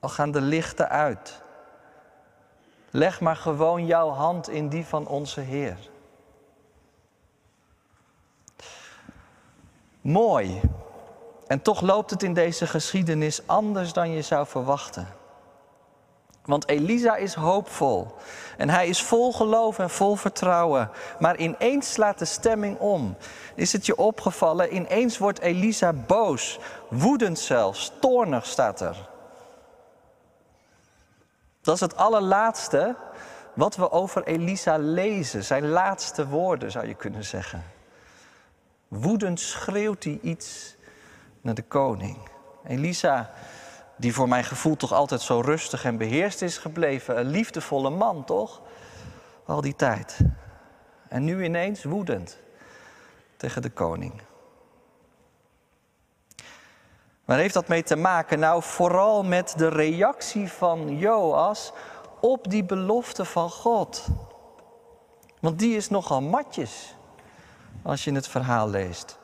Al 0.00 0.08
gaan 0.08 0.30
de 0.30 0.40
lichten 0.40 0.88
uit. 0.88 1.44
Leg 2.96 3.20
maar 3.20 3.36
gewoon 3.36 3.86
jouw 3.86 4.08
hand 4.08 4.48
in 4.48 4.68
die 4.68 4.86
van 4.86 5.06
onze 5.06 5.40
Heer. 5.40 5.76
Mooi. 10.00 10.60
En 11.46 11.62
toch 11.62 11.80
loopt 11.80 12.10
het 12.10 12.22
in 12.22 12.34
deze 12.34 12.66
geschiedenis 12.66 13.46
anders 13.46 13.92
dan 13.92 14.10
je 14.10 14.22
zou 14.22 14.46
verwachten. 14.46 15.08
Want 16.44 16.68
Elisa 16.68 17.16
is 17.16 17.34
hoopvol 17.34 18.14
en 18.56 18.70
hij 18.70 18.88
is 18.88 19.02
vol 19.02 19.32
geloof 19.32 19.78
en 19.78 19.90
vol 19.90 20.14
vertrouwen. 20.16 20.90
Maar 21.18 21.36
ineens 21.36 21.92
slaat 21.92 22.18
de 22.18 22.24
stemming 22.24 22.78
om. 22.78 23.16
Is 23.54 23.72
het 23.72 23.86
je 23.86 23.96
opgevallen? 23.96 24.74
Ineens 24.74 25.18
wordt 25.18 25.40
Elisa 25.40 25.92
boos, 25.92 26.58
woedend 26.88 27.38
zelfs, 27.38 27.92
toornig 28.00 28.46
staat 28.46 28.80
er. 28.80 29.14
Dat 31.66 31.74
is 31.74 31.80
het 31.80 31.96
allerlaatste 31.96 32.96
wat 33.54 33.76
we 33.76 33.90
over 33.90 34.24
Elisa 34.24 34.76
lezen. 34.78 35.44
Zijn 35.44 35.68
laatste 35.68 36.28
woorden 36.28 36.70
zou 36.70 36.86
je 36.86 36.94
kunnen 36.94 37.24
zeggen. 37.24 37.64
Woedend 38.88 39.40
schreeuwt 39.40 40.04
hij 40.04 40.18
iets 40.22 40.76
naar 41.40 41.54
de 41.54 41.62
koning. 41.62 42.18
Elisa, 42.66 43.30
die 43.96 44.14
voor 44.14 44.28
mijn 44.28 44.44
gevoel 44.44 44.76
toch 44.76 44.92
altijd 44.92 45.20
zo 45.20 45.40
rustig 45.40 45.84
en 45.84 45.96
beheerst 45.96 46.42
is 46.42 46.58
gebleven. 46.58 47.18
Een 47.18 47.30
liefdevolle 47.30 47.90
man, 47.90 48.24
toch? 48.24 48.62
Al 49.44 49.60
die 49.60 49.76
tijd. 49.76 50.18
En 51.08 51.24
nu 51.24 51.44
ineens 51.44 51.84
woedend 51.84 52.38
tegen 53.36 53.62
de 53.62 53.70
koning. 53.70 54.22
Waar 57.26 57.38
heeft 57.38 57.54
dat 57.54 57.68
mee 57.68 57.82
te 57.82 57.96
maken? 57.96 58.38
Nou, 58.38 58.62
vooral 58.62 59.24
met 59.24 59.54
de 59.56 59.68
reactie 59.68 60.52
van 60.52 60.98
Joas 60.98 61.72
op 62.20 62.50
die 62.50 62.64
belofte 62.64 63.24
van 63.24 63.50
God. 63.50 64.06
Want 65.40 65.58
die 65.58 65.76
is 65.76 65.88
nogal 65.88 66.22
matjes 66.22 66.94
als 67.82 68.04
je 68.04 68.12
het 68.12 68.28
verhaal 68.28 68.68
leest. 68.68 69.18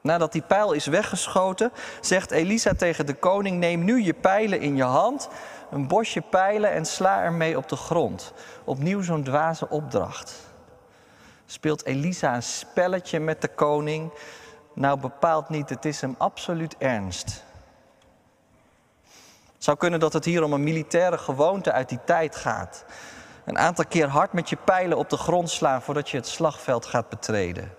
Nadat 0.00 0.32
die 0.32 0.42
pijl 0.42 0.72
is 0.72 0.86
weggeschoten, 0.86 1.72
zegt 2.00 2.30
Elisa 2.30 2.74
tegen 2.74 3.06
de 3.06 3.14
koning: 3.14 3.58
Neem 3.58 3.84
nu 3.84 4.02
je 4.02 4.14
pijlen 4.14 4.60
in 4.60 4.76
je 4.76 4.82
hand, 4.82 5.28
een 5.70 5.88
bosje 5.88 6.20
pijlen 6.20 6.72
en 6.72 6.84
sla 6.84 7.22
ermee 7.22 7.56
op 7.56 7.68
de 7.68 7.76
grond. 7.76 8.32
Opnieuw 8.64 9.02
zo'n 9.02 9.24
dwaze 9.24 9.68
opdracht. 9.68 10.34
Speelt 11.46 11.84
Elisa 11.84 12.34
een 12.34 12.42
spelletje 12.42 13.20
met 13.20 13.40
de 13.42 13.48
koning? 13.48 14.12
Nou, 14.76 15.00
bepaald 15.00 15.48
niet. 15.48 15.68
Het 15.68 15.84
is 15.84 16.00
hem 16.00 16.14
absoluut 16.18 16.76
ernst. 16.78 17.44
Het 19.54 19.64
zou 19.64 19.76
kunnen 19.76 20.00
dat 20.00 20.12
het 20.12 20.24
hier 20.24 20.42
om 20.42 20.52
een 20.52 20.62
militaire 20.62 21.18
gewoonte 21.18 21.72
uit 21.72 21.88
die 21.88 22.04
tijd 22.04 22.36
gaat. 22.36 22.84
Een 23.44 23.58
aantal 23.58 23.84
keer 23.88 24.08
hard 24.08 24.32
met 24.32 24.48
je 24.48 24.56
pijlen 24.56 24.98
op 24.98 25.10
de 25.10 25.16
grond 25.16 25.50
slaan 25.50 25.82
voordat 25.82 26.10
je 26.10 26.16
het 26.16 26.26
slagveld 26.26 26.86
gaat 26.86 27.08
betreden. 27.08 27.72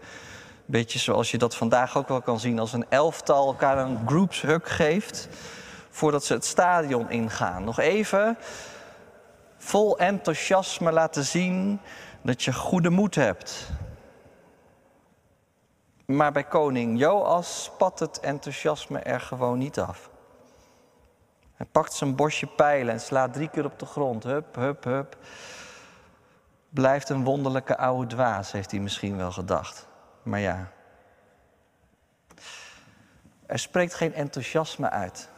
Beetje 0.65 0.99
zoals 0.99 1.31
je 1.31 1.37
dat 1.37 1.55
vandaag 1.55 1.97
ook 1.97 2.07
wel 2.07 2.21
kan 2.21 2.39
zien 2.39 2.59
als 2.59 2.73
een 2.73 2.85
elftal 2.89 3.47
elkaar 3.47 3.77
een 3.77 4.07
groupshug 4.07 4.75
geeft 4.75 5.27
voordat 5.89 6.25
ze 6.25 6.33
het 6.33 6.45
stadion 6.45 7.09
ingaan. 7.09 7.63
Nog 7.63 7.79
even 7.79 8.37
vol 9.57 9.97
enthousiasme 9.97 10.91
laten 10.91 11.23
zien 11.23 11.79
dat 12.21 12.43
je 12.43 12.53
goede 12.53 12.89
moed 12.89 13.15
hebt. 13.15 13.69
Maar 16.07 16.31
bij 16.31 16.43
koning 16.43 16.99
Joas 16.99 17.63
spat 17.63 17.99
het 17.99 18.19
enthousiasme 18.19 18.99
er 18.99 19.19
gewoon 19.19 19.57
niet 19.57 19.79
af. 19.79 20.09
Hij 21.53 21.65
pakt 21.65 21.93
zijn 21.93 22.15
bosje 22.15 22.47
pijlen 22.47 22.93
en 22.93 22.99
slaat 22.99 23.33
drie 23.33 23.49
keer 23.49 23.65
op 23.65 23.79
de 23.79 23.85
grond. 23.85 24.23
Hup, 24.23 24.55
hup, 24.55 24.83
hup. 24.83 25.17
Blijft 26.69 27.09
een 27.09 27.23
wonderlijke 27.23 27.77
oude 27.77 28.07
dwaas, 28.07 28.51
heeft 28.51 28.71
hij 28.71 28.79
misschien 28.79 29.17
wel 29.17 29.31
gedacht. 29.31 29.87
Maar 30.23 30.39
ja. 30.39 30.71
Er 33.45 33.59
spreekt 33.59 33.93
geen 33.93 34.13
enthousiasme 34.13 34.89
uit. 34.89 35.29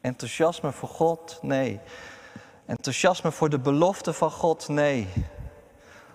Enthousiasme 0.00 0.72
voor 0.72 0.88
God? 0.88 1.38
Nee. 1.42 1.80
Enthousiasme 2.66 3.32
voor 3.32 3.48
de 3.48 3.58
belofte 3.58 4.12
van 4.12 4.30
God? 4.30 4.68
Nee. 4.68 5.08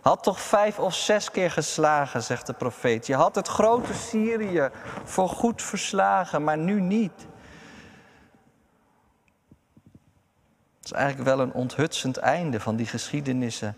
Had 0.06 0.24
toch 0.24 0.42
vijf 0.42 0.80
of 0.80 0.96
zes 0.96 1.32
keer 1.32 1.52
geslagen, 1.52 2.24
zegt 2.24 2.48
de 2.48 2.54
profeet. 2.54 3.08
Je 3.08 3.16
had 3.16 3.36
het 3.36 3.48
grote 3.48 3.94
Syrië 3.94 4.70
voor 5.04 5.30
goed 5.30 5.62
verslagen, 5.62 6.44
maar 6.44 6.58
nu 6.58 6.82
niet. 6.82 7.28
Het 10.78 10.86
is 10.86 10.92
eigenlijk 10.92 11.30
wel 11.30 11.40
een 11.40 11.54
onthutsend 11.54 12.18
einde 12.18 12.60
van 12.60 12.76
die 12.76 12.86
geschiedenissen 12.86 13.78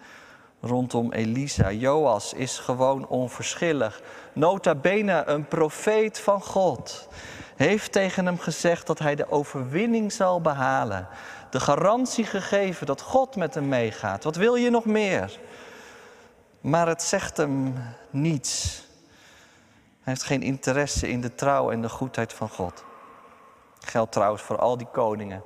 rondom 0.61 1.11
Elisa. 1.11 1.71
Joas 1.71 2.33
is 2.33 2.59
gewoon 2.59 3.07
onverschillig. 3.07 4.01
Nota 4.33 4.75
bene 4.75 5.23
een 5.25 5.47
profeet 5.47 6.19
van 6.19 6.41
God. 6.41 7.07
Heeft 7.55 7.91
tegen 7.91 8.25
hem 8.25 8.39
gezegd 8.39 8.87
dat 8.87 8.99
hij 8.99 9.15
de 9.15 9.31
overwinning 9.31 10.11
zal 10.11 10.41
behalen. 10.41 11.07
De 11.49 11.59
garantie 11.59 12.25
gegeven 12.25 12.85
dat 12.85 13.01
God 13.01 13.35
met 13.35 13.53
hem 13.53 13.67
meegaat. 13.67 14.23
Wat 14.23 14.35
wil 14.35 14.55
je 14.55 14.69
nog 14.69 14.85
meer? 14.85 15.39
Maar 16.67 16.87
het 16.87 17.01
zegt 17.01 17.37
hem 17.37 17.73
niets. 18.09 18.83
Hij 20.01 20.13
heeft 20.13 20.23
geen 20.23 20.41
interesse 20.41 21.09
in 21.09 21.21
de 21.21 21.35
trouw 21.35 21.71
en 21.71 21.81
de 21.81 21.89
goedheid 21.89 22.33
van 22.33 22.49
God. 22.49 22.83
Geldt 23.79 24.11
trouwens 24.11 24.41
voor 24.41 24.57
al 24.57 24.77
die 24.77 24.87
koningen 24.87 25.43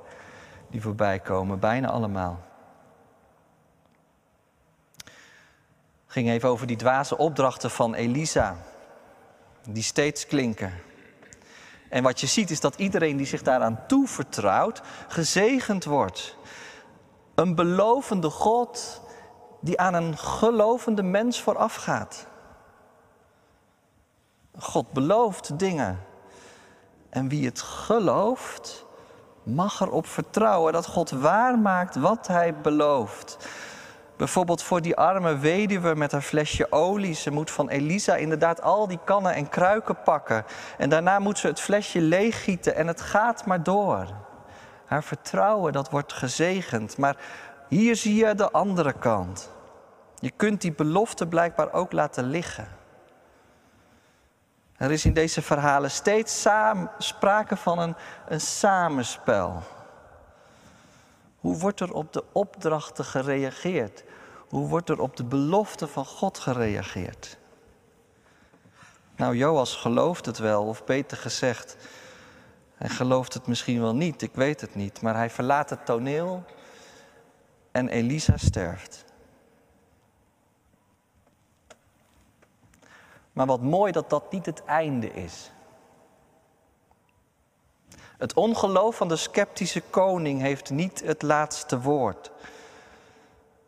die 0.70 0.82
voorbij 0.82 1.18
komen, 1.18 1.58
bijna 1.58 1.88
allemaal. 1.88 2.40
ging 6.06 6.28
even 6.28 6.48
over 6.48 6.66
die 6.66 6.76
dwaze 6.76 7.18
opdrachten 7.18 7.70
van 7.70 7.94
Elisa, 7.94 8.56
die 9.68 9.82
steeds 9.82 10.26
klinken. 10.26 10.72
En 11.88 12.02
wat 12.02 12.20
je 12.20 12.26
ziet 12.26 12.50
is 12.50 12.60
dat 12.60 12.76
iedereen 12.76 13.16
die 13.16 13.26
zich 13.26 13.42
daaraan 13.42 13.86
toevertrouwt, 13.86 14.82
gezegend 15.08 15.84
wordt. 15.84 16.36
Een 17.34 17.54
belovende 17.54 18.30
God 18.30 19.00
die 19.62 19.80
aan 19.80 19.94
een 19.94 20.18
gelovende 20.18 21.02
mens 21.02 21.42
voorafgaat. 21.42 22.26
God 24.58 24.92
belooft 24.92 25.58
dingen. 25.58 26.00
En 27.10 27.28
wie 27.28 27.44
het 27.44 27.60
gelooft, 27.60 28.86
mag 29.42 29.80
erop 29.80 30.06
vertrouwen 30.06 30.72
dat 30.72 30.86
God 30.86 31.10
waarmaakt 31.10 31.96
wat 31.96 32.26
hij 32.26 32.54
belooft. 32.54 33.48
Bijvoorbeeld 34.16 34.62
voor 34.62 34.82
die 34.82 34.96
arme 34.96 35.38
weduwe 35.38 35.94
met 35.94 36.12
haar 36.12 36.22
flesje 36.22 36.72
olie. 36.72 37.14
Ze 37.14 37.30
moet 37.30 37.50
van 37.50 37.68
Elisa 37.68 38.16
inderdaad 38.16 38.62
al 38.62 38.88
die 38.88 38.98
kannen 39.04 39.34
en 39.34 39.48
kruiken 39.48 40.02
pakken. 40.02 40.44
En 40.78 40.88
daarna 40.88 41.18
moet 41.18 41.38
ze 41.38 41.46
het 41.46 41.60
flesje 41.60 42.00
leeggieten 42.00 42.74
en 42.74 42.86
het 42.86 43.00
gaat 43.00 43.46
maar 43.46 43.62
door. 43.62 44.06
Haar 44.84 45.04
vertrouwen, 45.04 45.72
dat 45.72 45.90
wordt 45.90 46.12
gezegend. 46.12 46.98
Maar 46.98 47.16
hier 47.72 47.96
zie 47.96 48.14
je 48.14 48.34
de 48.34 48.50
andere 48.50 48.92
kant. 48.92 49.50
Je 50.18 50.30
kunt 50.30 50.60
die 50.60 50.72
belofte 50.72 51.26
blijkbaar 51.26 51.72
ook 51.72 51.92
laten 51.92 52.24
liggen. 52.24 52.68
Er 54.76 54.90
is 54.90 55.04
in 55.04 55.12
deze 55.12 55.42
verhalen 55.42 55.90
steeds 55.90 56.46
sprake 56.98 57.56
van 57.56 57.78
een, 57.78 57.94
een 58.28 58.40
samenspel. 58.40 59.62
Hoe 61.36 61.58
wordt 61.58 61.80
er 61.80 61.92
op 61.92 62.12
de 62.12 62.24
opdrachten 62.32 63.04
gereageerd? 63.04 64.04
Hoe 64.48 64.68
wordt 64.68 64.88
er 64.88 65.00
op 65.00 65.16
de 65.16 65.24
belofte 65.24 65.88
van 65.88 66.04
God 66.04 66.38
gereageerd? 66.38 67.38
Nou, 69.16 69.36
Joas 69.36 69.76
gelooft 69.76 70.26
het 70.26 70.38
wel, 70.38 70.64
of 70.64 70.84
beter 70.84 71.16
gezegd, 71.16 71.76
hij 72.74 72.88
gelooft 72.88 73.34
het 73.34 73.46
misschien 73.46 73.80
wel 73.80 73.94
niet, 73.94 74.22
ik 74.22 74.34
weet 74.34 74.60
het 74.60 74.74
niet, 74.74 75.02
maar 75.02 75.14
hij 75.14 75.30
verlaat 75.30 75.70
het 75.70 75.86
toneel 75.86 76.44
en 77.72 77.88
Elisa 77.88 78.36
sterft. 78.36 79.04
Maar 83.32 83.46
wat 83.46 83.62
mooi 83.62 83.92
dat 83.92 84.10
dat 84.10 84.32
niet 84.32 84.46
het 84.46 84.64
einde 84.64 85.12
is. 85.12 85.52
Het 88.18 88.34
ongeloof 88.34 88.96
van 88.96 89.08
de 89.08 89.16
sceptische 89.16 89.82
koning 89.90 90.40
heeft 90.40 90.70
niet 90.70 91.02
het 91.04 91.22
laatste 91.22 91.80
woord. 91.80 92.30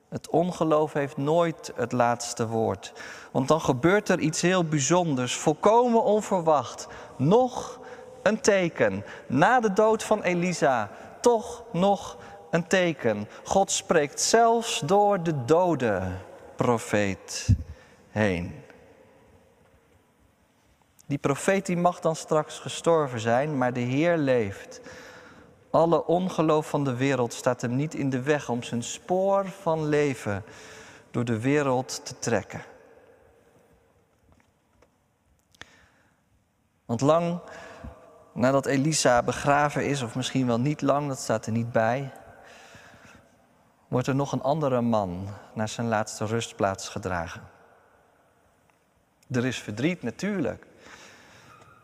Het 0.08 0.28
ongeloof 0.28 0.92
heeft 0.92 1.16
nooit 1.16 1.72
het 1.74 1.92
laatste 1.92 2.48
woord. 2.48 2.92
Want 3.30 3.48
dan 3.48 3.60
gebeurt 3.60 4.08
er 4.08 4.18
iets 4.18 4.40
heel 4.40 4.64
bijzonders, 4.64 5.34
volkomen 5.34 6.02
onverwacht. 6.02 6.86
Nog 7.16 7.80
een 8.22 8.40
teken. 8.40 9.04
Na 9.26 9.60
de 9.60 9.72
dood 9.72 10.02
van 10.02 10.22
Elisa, 10.22 10.90
toch 11.20 11.64
nog 11.72 12.16
een 12.54 12.66
teken. 12.66 13.28
God 13.44 13.70
spreekt 13.70 14.20
zelfs 14.20 14.80
door 14.80 15.22
de 15.22 15.44
dode 15.44 16.02
profeet 16.56 17.48
heen. 18.10 18.54
Die 21.06 21.18
profeet 21.18 21.66
die 21.66 21.76
mag 21.76 22.00
dan 22.00 22.16
straks 22.16 22.58
gestorven 22.58 23.20
zijn, 23.20 23.58
maar 23.58 23.72
de 23.72 23.80
Heer 23.80 24.16
leeft. 24.16 24.80
Alle 25.70 26.06
ongeloof 26.06 26.68
van 26.68 26.84
de 26.84 26.96
wereld 26.96 27.32
staat 27.32 27.60
hem 27.60 27.76
niet 27.76 27.94
in 27.94 28.10
de 28.10 28.22
weg 28.22 28.48
om 28.48 28.62
zijn 28.62 28.82
spoor 28.82 29.46
van 29.46 29.88
leven 29.88 30.44
door 31.10 31.24
de 31.24 31.40
wereld 31.40 32.04
te 32.04 32.18
trekken. 32.18 32.62
Want 36.84 37.00
lang 37.00 37.40
nadat 38.32 38.66
Elisa 38.66 39.22
begraven 39.22 39.86
is, 39.86 40.02
of 40.02 40.14
misschien 40.14 40.46
wel 40.46 40.60
niet 40.60 40.82
lang, 40.82 41.08
dat 41.08 41.18
staat 41.18 41.46
er 41.46 41.52
niet 41.52 41.72
bij, 41.72 42.12
wordt 43.94 44.09
er 44.09 44.14
nog 44.14 44.33
een 44.33 44.42
andere 44.42 44.80
man 44.80 45.28
naar 45.52 45.68
zijn 45.68 45.88
laatste 45.88 46.24
rustplaats 46.24 46.88
gedragen. 46.88 47.40
Er 49.30 49.46
is 49.46 49.59
verdriet 49.59 50.02
natuurlijk. 50.02 50.66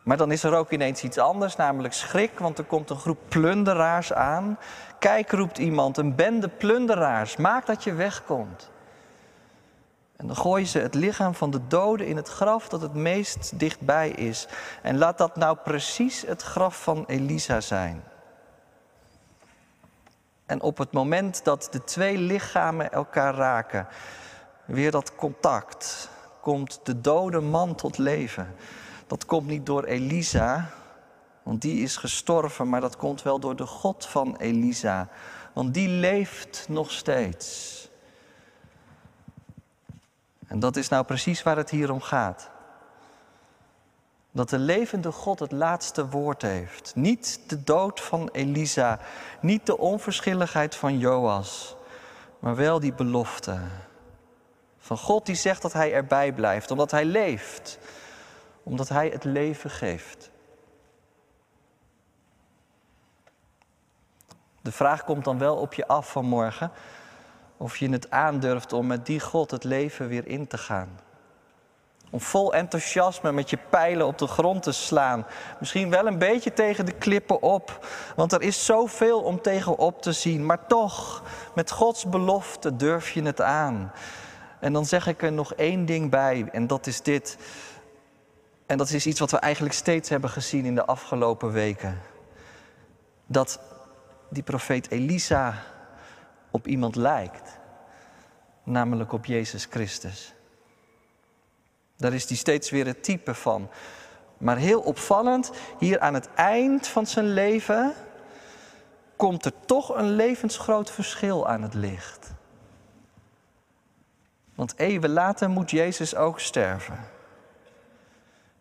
Maar 0.03 0.17
dan 0.17 0.33
is 0.33 0.43
er 0.43 0.55
ook 0.55 0.71
ineens 0.71 1.03
iets 1.03 1.19
anders, 1.19 1.57
namelijk 1.57 1.95
schrik, 1.95 2.39
want 2.39 2.59
er 2.59 2.65
komt 2.65 2.91
een 2.91 2.99
groep 2.99 3.19
plunderaars 3.29 4.13
aan. 4.13 4.59
Kijk, 4.99 5.31
roept 5.31 5.59
iemand, 5.59 5.97
een 5.97 6.15
bende 6.15 6.49
plunderaars, 6.49 7.37
maak 7.37 7.67
dat 7.67 7.85
je 7.85 7.95
wegkomt. 7.95 8.71
En 10.17 10.27
dan 10.27 10.37
gooien 10.37 10.67
ze 10.67 10.79
het 10.79 10.95
lichaam 10.95 11.35
van 11.35 11.51
de 11.51 11.67
dode 11.67 12.07
in 12.07 12.17
het 12.17 12.29
graf 12.29 12.69
dat 12.69 12.81
het 12.81 12.95
meest 12.95 13.59
dichtbij 13.59 14.09
is. 14.09 14.49
En 14.83 14.99
laat 14.99 15.19
dat 15.19 15.37
nou 15.37 15.57
precies 15.65 16.27
het 16.27 16.43
graf 16.43 16.83
van 16.83 17.05
Elisa 17.07 17.61
zijn. 17.61 18.03
En 20.51 20.61
op 20.61 20.79
het 20.79 20.93
moment 20.93 21.45
dat 21.45 21.69
de 21.71 21.85
twee 21.85 22.19
lichamen 22.19 22.93
elkaar 22.93 23.35
raken, 23.35 23.87
weer 24.65 24.91
dat 24.91 25.15
contact, 25.15 26.11
komt 26.41 26.81
de 26.83 27.01
dode 27.01 27.41
man 27.41 27.75
tot 27.75 27.99
leven. 27.99 28.55
Dat 29.07 29.25
komt 29.25 29.47
niet 29.47 29.67
door 29.67 29.85
Elisa, 29.85 30.71
want 31.43 31.63
die 31.63 31.83
is 31.83 31.97
gestorven, 31.97 32.69
maar 32.69 32.81
dat 32.81 32.97
komt 32.97 33.23
wel 33.23 33.41
door 33.41 33.57
de 33.57 33.67
God 33.67 34.07
van 34.07 34.37
Elisa, 34.37 35.09
want 35.53 35.75
die 35.75 35.89
leeft 35.89 36.67
nog 36.69 36.91
steeds. 36.91 37.89
En 40.47 40.59
dat 40.59 40.77
is 40.77 40.89
nou 40.89 41.05
precies 41.05 41.43
waar 41.43 41.57
het 41.57 41.71
hier 41.71 41.93
om 41.93 42.01
gaat. 42.01 42.50
Dat 44.33 44.49
de 44.49 44.59
levende 44.59 45.13
God 45.13 45.39
het 45.39 45.53
laatste 45.53 46.09
woord 46.09 46.43
heeft. 46.43 46.93
Niet 46.95 47.41
de 47.47 47.63
dood 47.63 48.01
van 48.01 48.29
Elisa, 48.33 48.99
niet 49.41 49.67
de 49.67 49.79
onverschilligheid 49.79 50.75
van 50.75 50.99
Joas, 50.99 51.77
maar 52.39 52.57
wel 52.57 52.81
die 52.81 52.93
belofte. 52.93 53.61
Van 54.79 54.99
God 54.99 55.27
die 55.27 55.35
zegt 55.35 55.63
dat 55.63 55.73
hij 55.73 55.93
erbij 55.93 56.33
blijft, 56.33 56.71
omdat 56.71 56.91
hij 56.91 57.05
leeft 57.05 57.79
Omdat 58.63 58.89
Hij 58.89 59.09
het 59.09 59.25
leven 59.25 59.71
geeft. 59.71 60.31
De 64.63 64.73
vraag 64.73 65.05
komt 65.05 65.25
dan 65.25 65.39
wel 65.39 65.57
op 65.57 65.75
je 65.75 65.87
af 65.87 66.11
vanmorgen 66.11 66.71
of 67.57 67.77
je 67.77 67.91
het 67.91 68.11
aandurft 68.11 68.73
om 68.73 68.87
met 68.87 69.07
die 69.07 69.21
God 69.21 69.51
het 69.51 69.65
leven 69.65 70.09
weer 70.09 70.27
in 70.27 70.47
te 70.47 70.59
gaan. 70.59 70.99
Om 72.11 72.21
vol 72.21 72.55
enthousiasme 72.55 73.33
met 73.33 73.51
je 73.51 73.59
pijlen 73.71 74.07
op 74.07 74.19
de 74.19 74.27
grond 74.27 74.63
te 74.63 74.73
slaan. 74.73 75.27
Misschien 75.61 75.91
wel 75.91 76.07
een 76.07 76.19
beetje 76.19 76.53
tegen 76.53 76.87
de 76.87 76.93
klippen 76.93 77.43
op. 77.43 77.87
Want 78.17 78.33
er 78.33 78.43
is 78.43 78.65
zoveel 78.65 79.21
om 79.21 79.43
tegenop 79.43 80.03
te 80.03 80.13
zien. 80.13 80.47
Maar 80.47 80.67
toch, 80.67 81.23
met 81.55 81.71
Gods 81.71 82.09
belofte 82.09 82.77
durf 82.77 83.11
je 83.11 83.23
het 83.23 83.41
aan. 83.41 83.93
En 84.61 84.73
dan 84.73 84.87
zeg 84.87 85.07
ik 85.07 85.23
er 85.23 85.33
nog 85.33 85.55
één 85.55 85.87
ding 85.87 86.11
bij. 86.11 86.49
En 86.53 86.67
dat 86.67 86.87
is 86.87 87.03
dit. 87.03 87.39
En 88.67 88.79
dat 88.79 88.91
is 88.91 89.07
iets 89.07 89.21
wat 89.21 89.31
we 89.31 89.39
eigenlijk 89.39 89.75
steeds 89.75 90.09
hebben 90.09 90.31
gezien 90.31 90.65
in 90.65 90.75
de 90.75 90.85
afgelopen 90.85 91.53
weken. 91.53 92.01
Dat 93.27 93.61
die 94.29 94.43
profeet 94.43 94.91
Elisa 94.91 95.55
op 96.51 96.67
iemand 96.67 96.97
lijkt. 96.97 97.59
Namelijk 98.63 99.13
op 99.13 99.25
Jezus 99.25 99.67
Christus. 99.71 100.35
Daar 102.01 102.13
is 102.13 102.29
hij 102.29 102.37
steeds 102.37 102.71
weer 102.71 102.87
het 102.87 103.03
type 103.03 103.35
van. 103.35 103.69
Maar 104.39 104.57
heel 104.57 104.81
opvallend, 104.81 105.51
hier 105.79 106.01
aan 106.01 106.15
het 106.15 106.29
eind 106.35 106.87
van 106.87 107.07
zijn 107.07 107.33
leven 107.33 107.95
komt 109.17 109.45
er 109.45 109.53
toch 109.67 109.97
een 109.97 110.11
levensgroot 110.11 110.91
verschil 110.91 111.49
aan 111.49 111.63
het 111.63 111.75
licht. 111.75 112.33
Want 114.55 114.75
eeuwen 114.77 115.11
later 115.11 115.51
moet 115.51 115.71
Jezus 115.71 116.15
ook 116.15 116.41
sterven. 116.41 116.99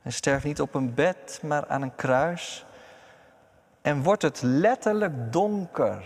Hij 0.02 0.12
sterft 0.12 0.45
niet 0.45 0.62
op 0.62 0.73
een 0.73 0.93
bed, 0.93 1.39
maar 1.43 1.67
aan 1.67 1.82
een 1.82 1.95
kruis. 1.95 2.65
En 3.82 4.04
wordt 4.04 4.21
het 4.21 4.41
letterlijk 4.41 5.32
donker 5.32 6.04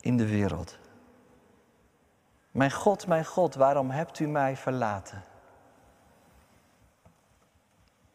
in 0.00 0.16
de 0.16 0.26
wereld. 0.26 0.78
Mijn 2.50 2.72
God, 2.72 3.06
mijn 3.06 3.24
God, 3.24 3.54
waarom 3.54 3.90
hebt 3.90 4.18
u 4.18 4.26
mij 4.26 4.56
verlaten? 4.56 5.32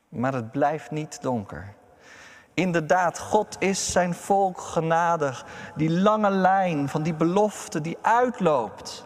Maar 0.09 0.33
het 0.33 0.51
blijft 0.51 0.91
niet 0.91 1.21
donker. 1.21 1.73
Inderdaad, 2.53 3.19
God 3.19 3.55
is 3.59 3.91
zijn 3.91 4.13
volk 4.13 4.61
genadig. 4.61 5.45
Die 5.75 5.91
lange 5.91 6.29
lijn 6.29 6.89
van 6.89 7.03
die 7.03 7.13
belofte 7.13 7.81
die 7.81 7.97
uitloopt 8.01 9.05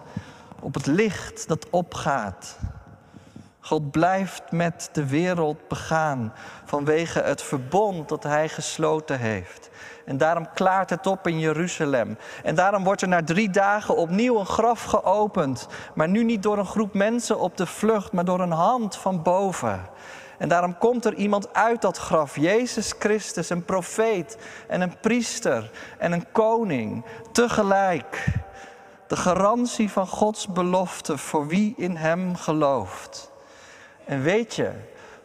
op 0.59 0.73
het 0.73 0.85
licht 0.85 1.47
dat 1.47 1.69
opgaat. 1.69 2.57
God 3.59 3.91
blijft 3.91 4.51
met 4.51 4.89
de 4.93 5.07
wereld 5.07 5.67
begaan 5.67 6.33
vanwege 6.65 7.19
het 7.19 7.41
verbond 7.41 8.09
dat 8.09 8.23
Hij 8.23 8.49
gesloten 8.49 9.19
heeft. 9.19 9.69
En 10.05 10.17
daarom 10.17 10.47
klaart 10.53 10.89
het 10.89 11.07
op 11.07 11.27
in 11.27 11.39
Jeruzalem. 11.39 12.17
En 12.43 12.55
daarom 12.55 12.83
wordt 12.83 13.01
er 13.01 13.07
na 13.07 13.23
drie 13.23 13.49
dagen 13.49 13.95
opnieuw 13.95 14.39
een 14.39 14.45
graf 14.45 14.83
geopend. 14.83 15.67
Maar 15.95 16.09
nu 16.09 16.23
niet 16.23 16.43
door 16.43 16.57
een 16.57 16.65
groep 16.65 16.93
mensen 16.93 17.39
op 17.39 17.57
de 17.57 17.65
vlucht, 17.65 18.11
maar 18.11 18.25
door 18.25 18.39
een 18.39 18.51
hand 18.51 18.95
van 18.95 19.21
boven. 19.21 19.81
En 20.37 20.49
daarom 20.49 20.77
komt 20.77 21.05
er 21.05 21.13
iemand 21.13 21.53
uit 21.53 21.81
dat 21.81 21.97
graf, 21.97 22.35
Jezus 22.35 22.93
Christus, 22.99 23.49
een 23.49 23.65
profeet 23.65 24.37
en 24.67 24.81
een 24.81 24.99
priester 24.99 25.71
en 25.97 26.11
een 26.11 26.31
koning, 26.31 27.05
tegelijk. 27.31 28.25
De 29.07 29.15
garantie 29.15 29.91
van 29.91 30.07
Gods 30.07 30.47
belofte 30.47 31.17
voor 31.17 31.47
wie 31.47 31.73
in 31.77 31.95
Hem 31.95 32.35
gelooft. 32.35 33.31
En 34.05 34.21
weet 34.21 34.55
je, 34.55 34.71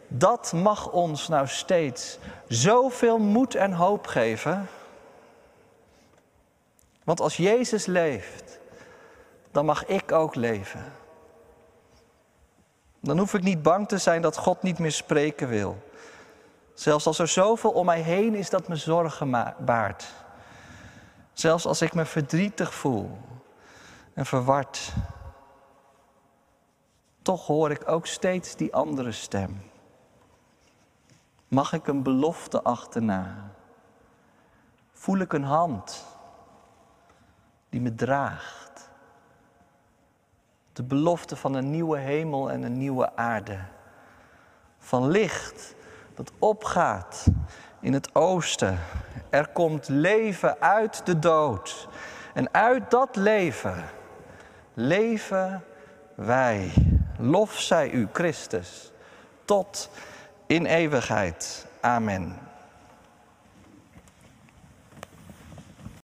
dat 0.09 0.53
mag 0.53 0.91
ons 0.91 1.27
nou 1.27 1.47
steeds 1.47 2.17
zoveel 2.47 3.17
moed 3.17 3.55
en 3.55 3.73
hoop 3.73 4.07
geven. 4.07 4.67
Want 7.03 7.21
als 7.21 7.37
Jezus 7.37 7.85
leeft, 7.85 8.59
dan 9.51 9.65
mag 9.65 9.85
ik 9.85 10.11
ook 10.11 10.35
leven. 10.35 10.93
Dan 12.99 13.17
hoef 13.17 13.33
ik 13.33 13.43
niet 13.43 13.61
bang 13.61 13.87
te 13.87 13.97
zijn 13.97 14.21
dat 14.21 14.37
God 14.37 14.61
niet 14.61 14.79
meer 14.79 14.91
spreken 14.91 15.47
wil. 15.47 15.77
Zelfs 16.73 17.05
als 17.05 17.19
er 17.19 17.27
zoveel 17.27 17.71
om 17.71 17.85
mij 17.85 18.01
heen 18.01 18.35
is 18.35 18.49
dat 18.49 18.67
me 18.67 18.75
zorgen 18.75 19.55
baart. 19.59 20.05
Zelfs 21.33 21.65
als 21.65 21.81
ik 21.81 21.93
me 21.93 22.05
verdrietig 22.05 22.73
voel 22.73 23.17
en 24.13 24.25
verward. 24.25 24.93
Toch 27.21 27.45
hoor 27.47 27.71
ik 27.71 27.87
ook 27.87 28.07
steeds 28.07 28.55
die 28.55 28.73
andere 28.73 29.11
stem. 29.11 29.68
Mag 31.49 31.73
ik 31.73 31.87
een 31.87 32.03
belofte 32.03 32.61
achterna? 32.61 33.51
Voel 34.91 35.17
ik 35.17 35.33
een 35.33 35.43
hand 35.43 36.05
die 37.69 37.81
me 37.81 37.95
draagt? 37.95 38.89
De 40.73 40.83
belofte 40.83 41.35
van 41.35 41.53
een 41.53 41.69
nieuwe 41.69 41.97
hemel 41.97 42.51
en 42.51 42.63
een 42.63 42.77
nieuwe 42.77 43.15
aarde. 43.15 43.59
Van 44.77 45.07
licht 45.07 45.75
dat 46.15 46.31
opgaat 46.39 47.25
in 47.79 47.93
het 47.93 48.15
oosten. 48.15 48.79
Er 49.29 49.47
komt 49.47 49.87
leven 49.87 50.61
uit 50.61 51.05
de 51.05 51.19
dood. 51.19 51.87
En 52.33 52.53
uit 52.53 52.91
dat 52.91 53.15
leven 53.15 53.83
leven 54.73 55.63
wij. 56.15 56.73
Lof 57.17 57.59
zij 57.59 57.91
u, 57.91 58.07
Christus, 58.11 58.91
tot 59.45 59.89
in 60.49 60.65
eeuwigheid. 60.65 61.65
Amen. 61.81 62.48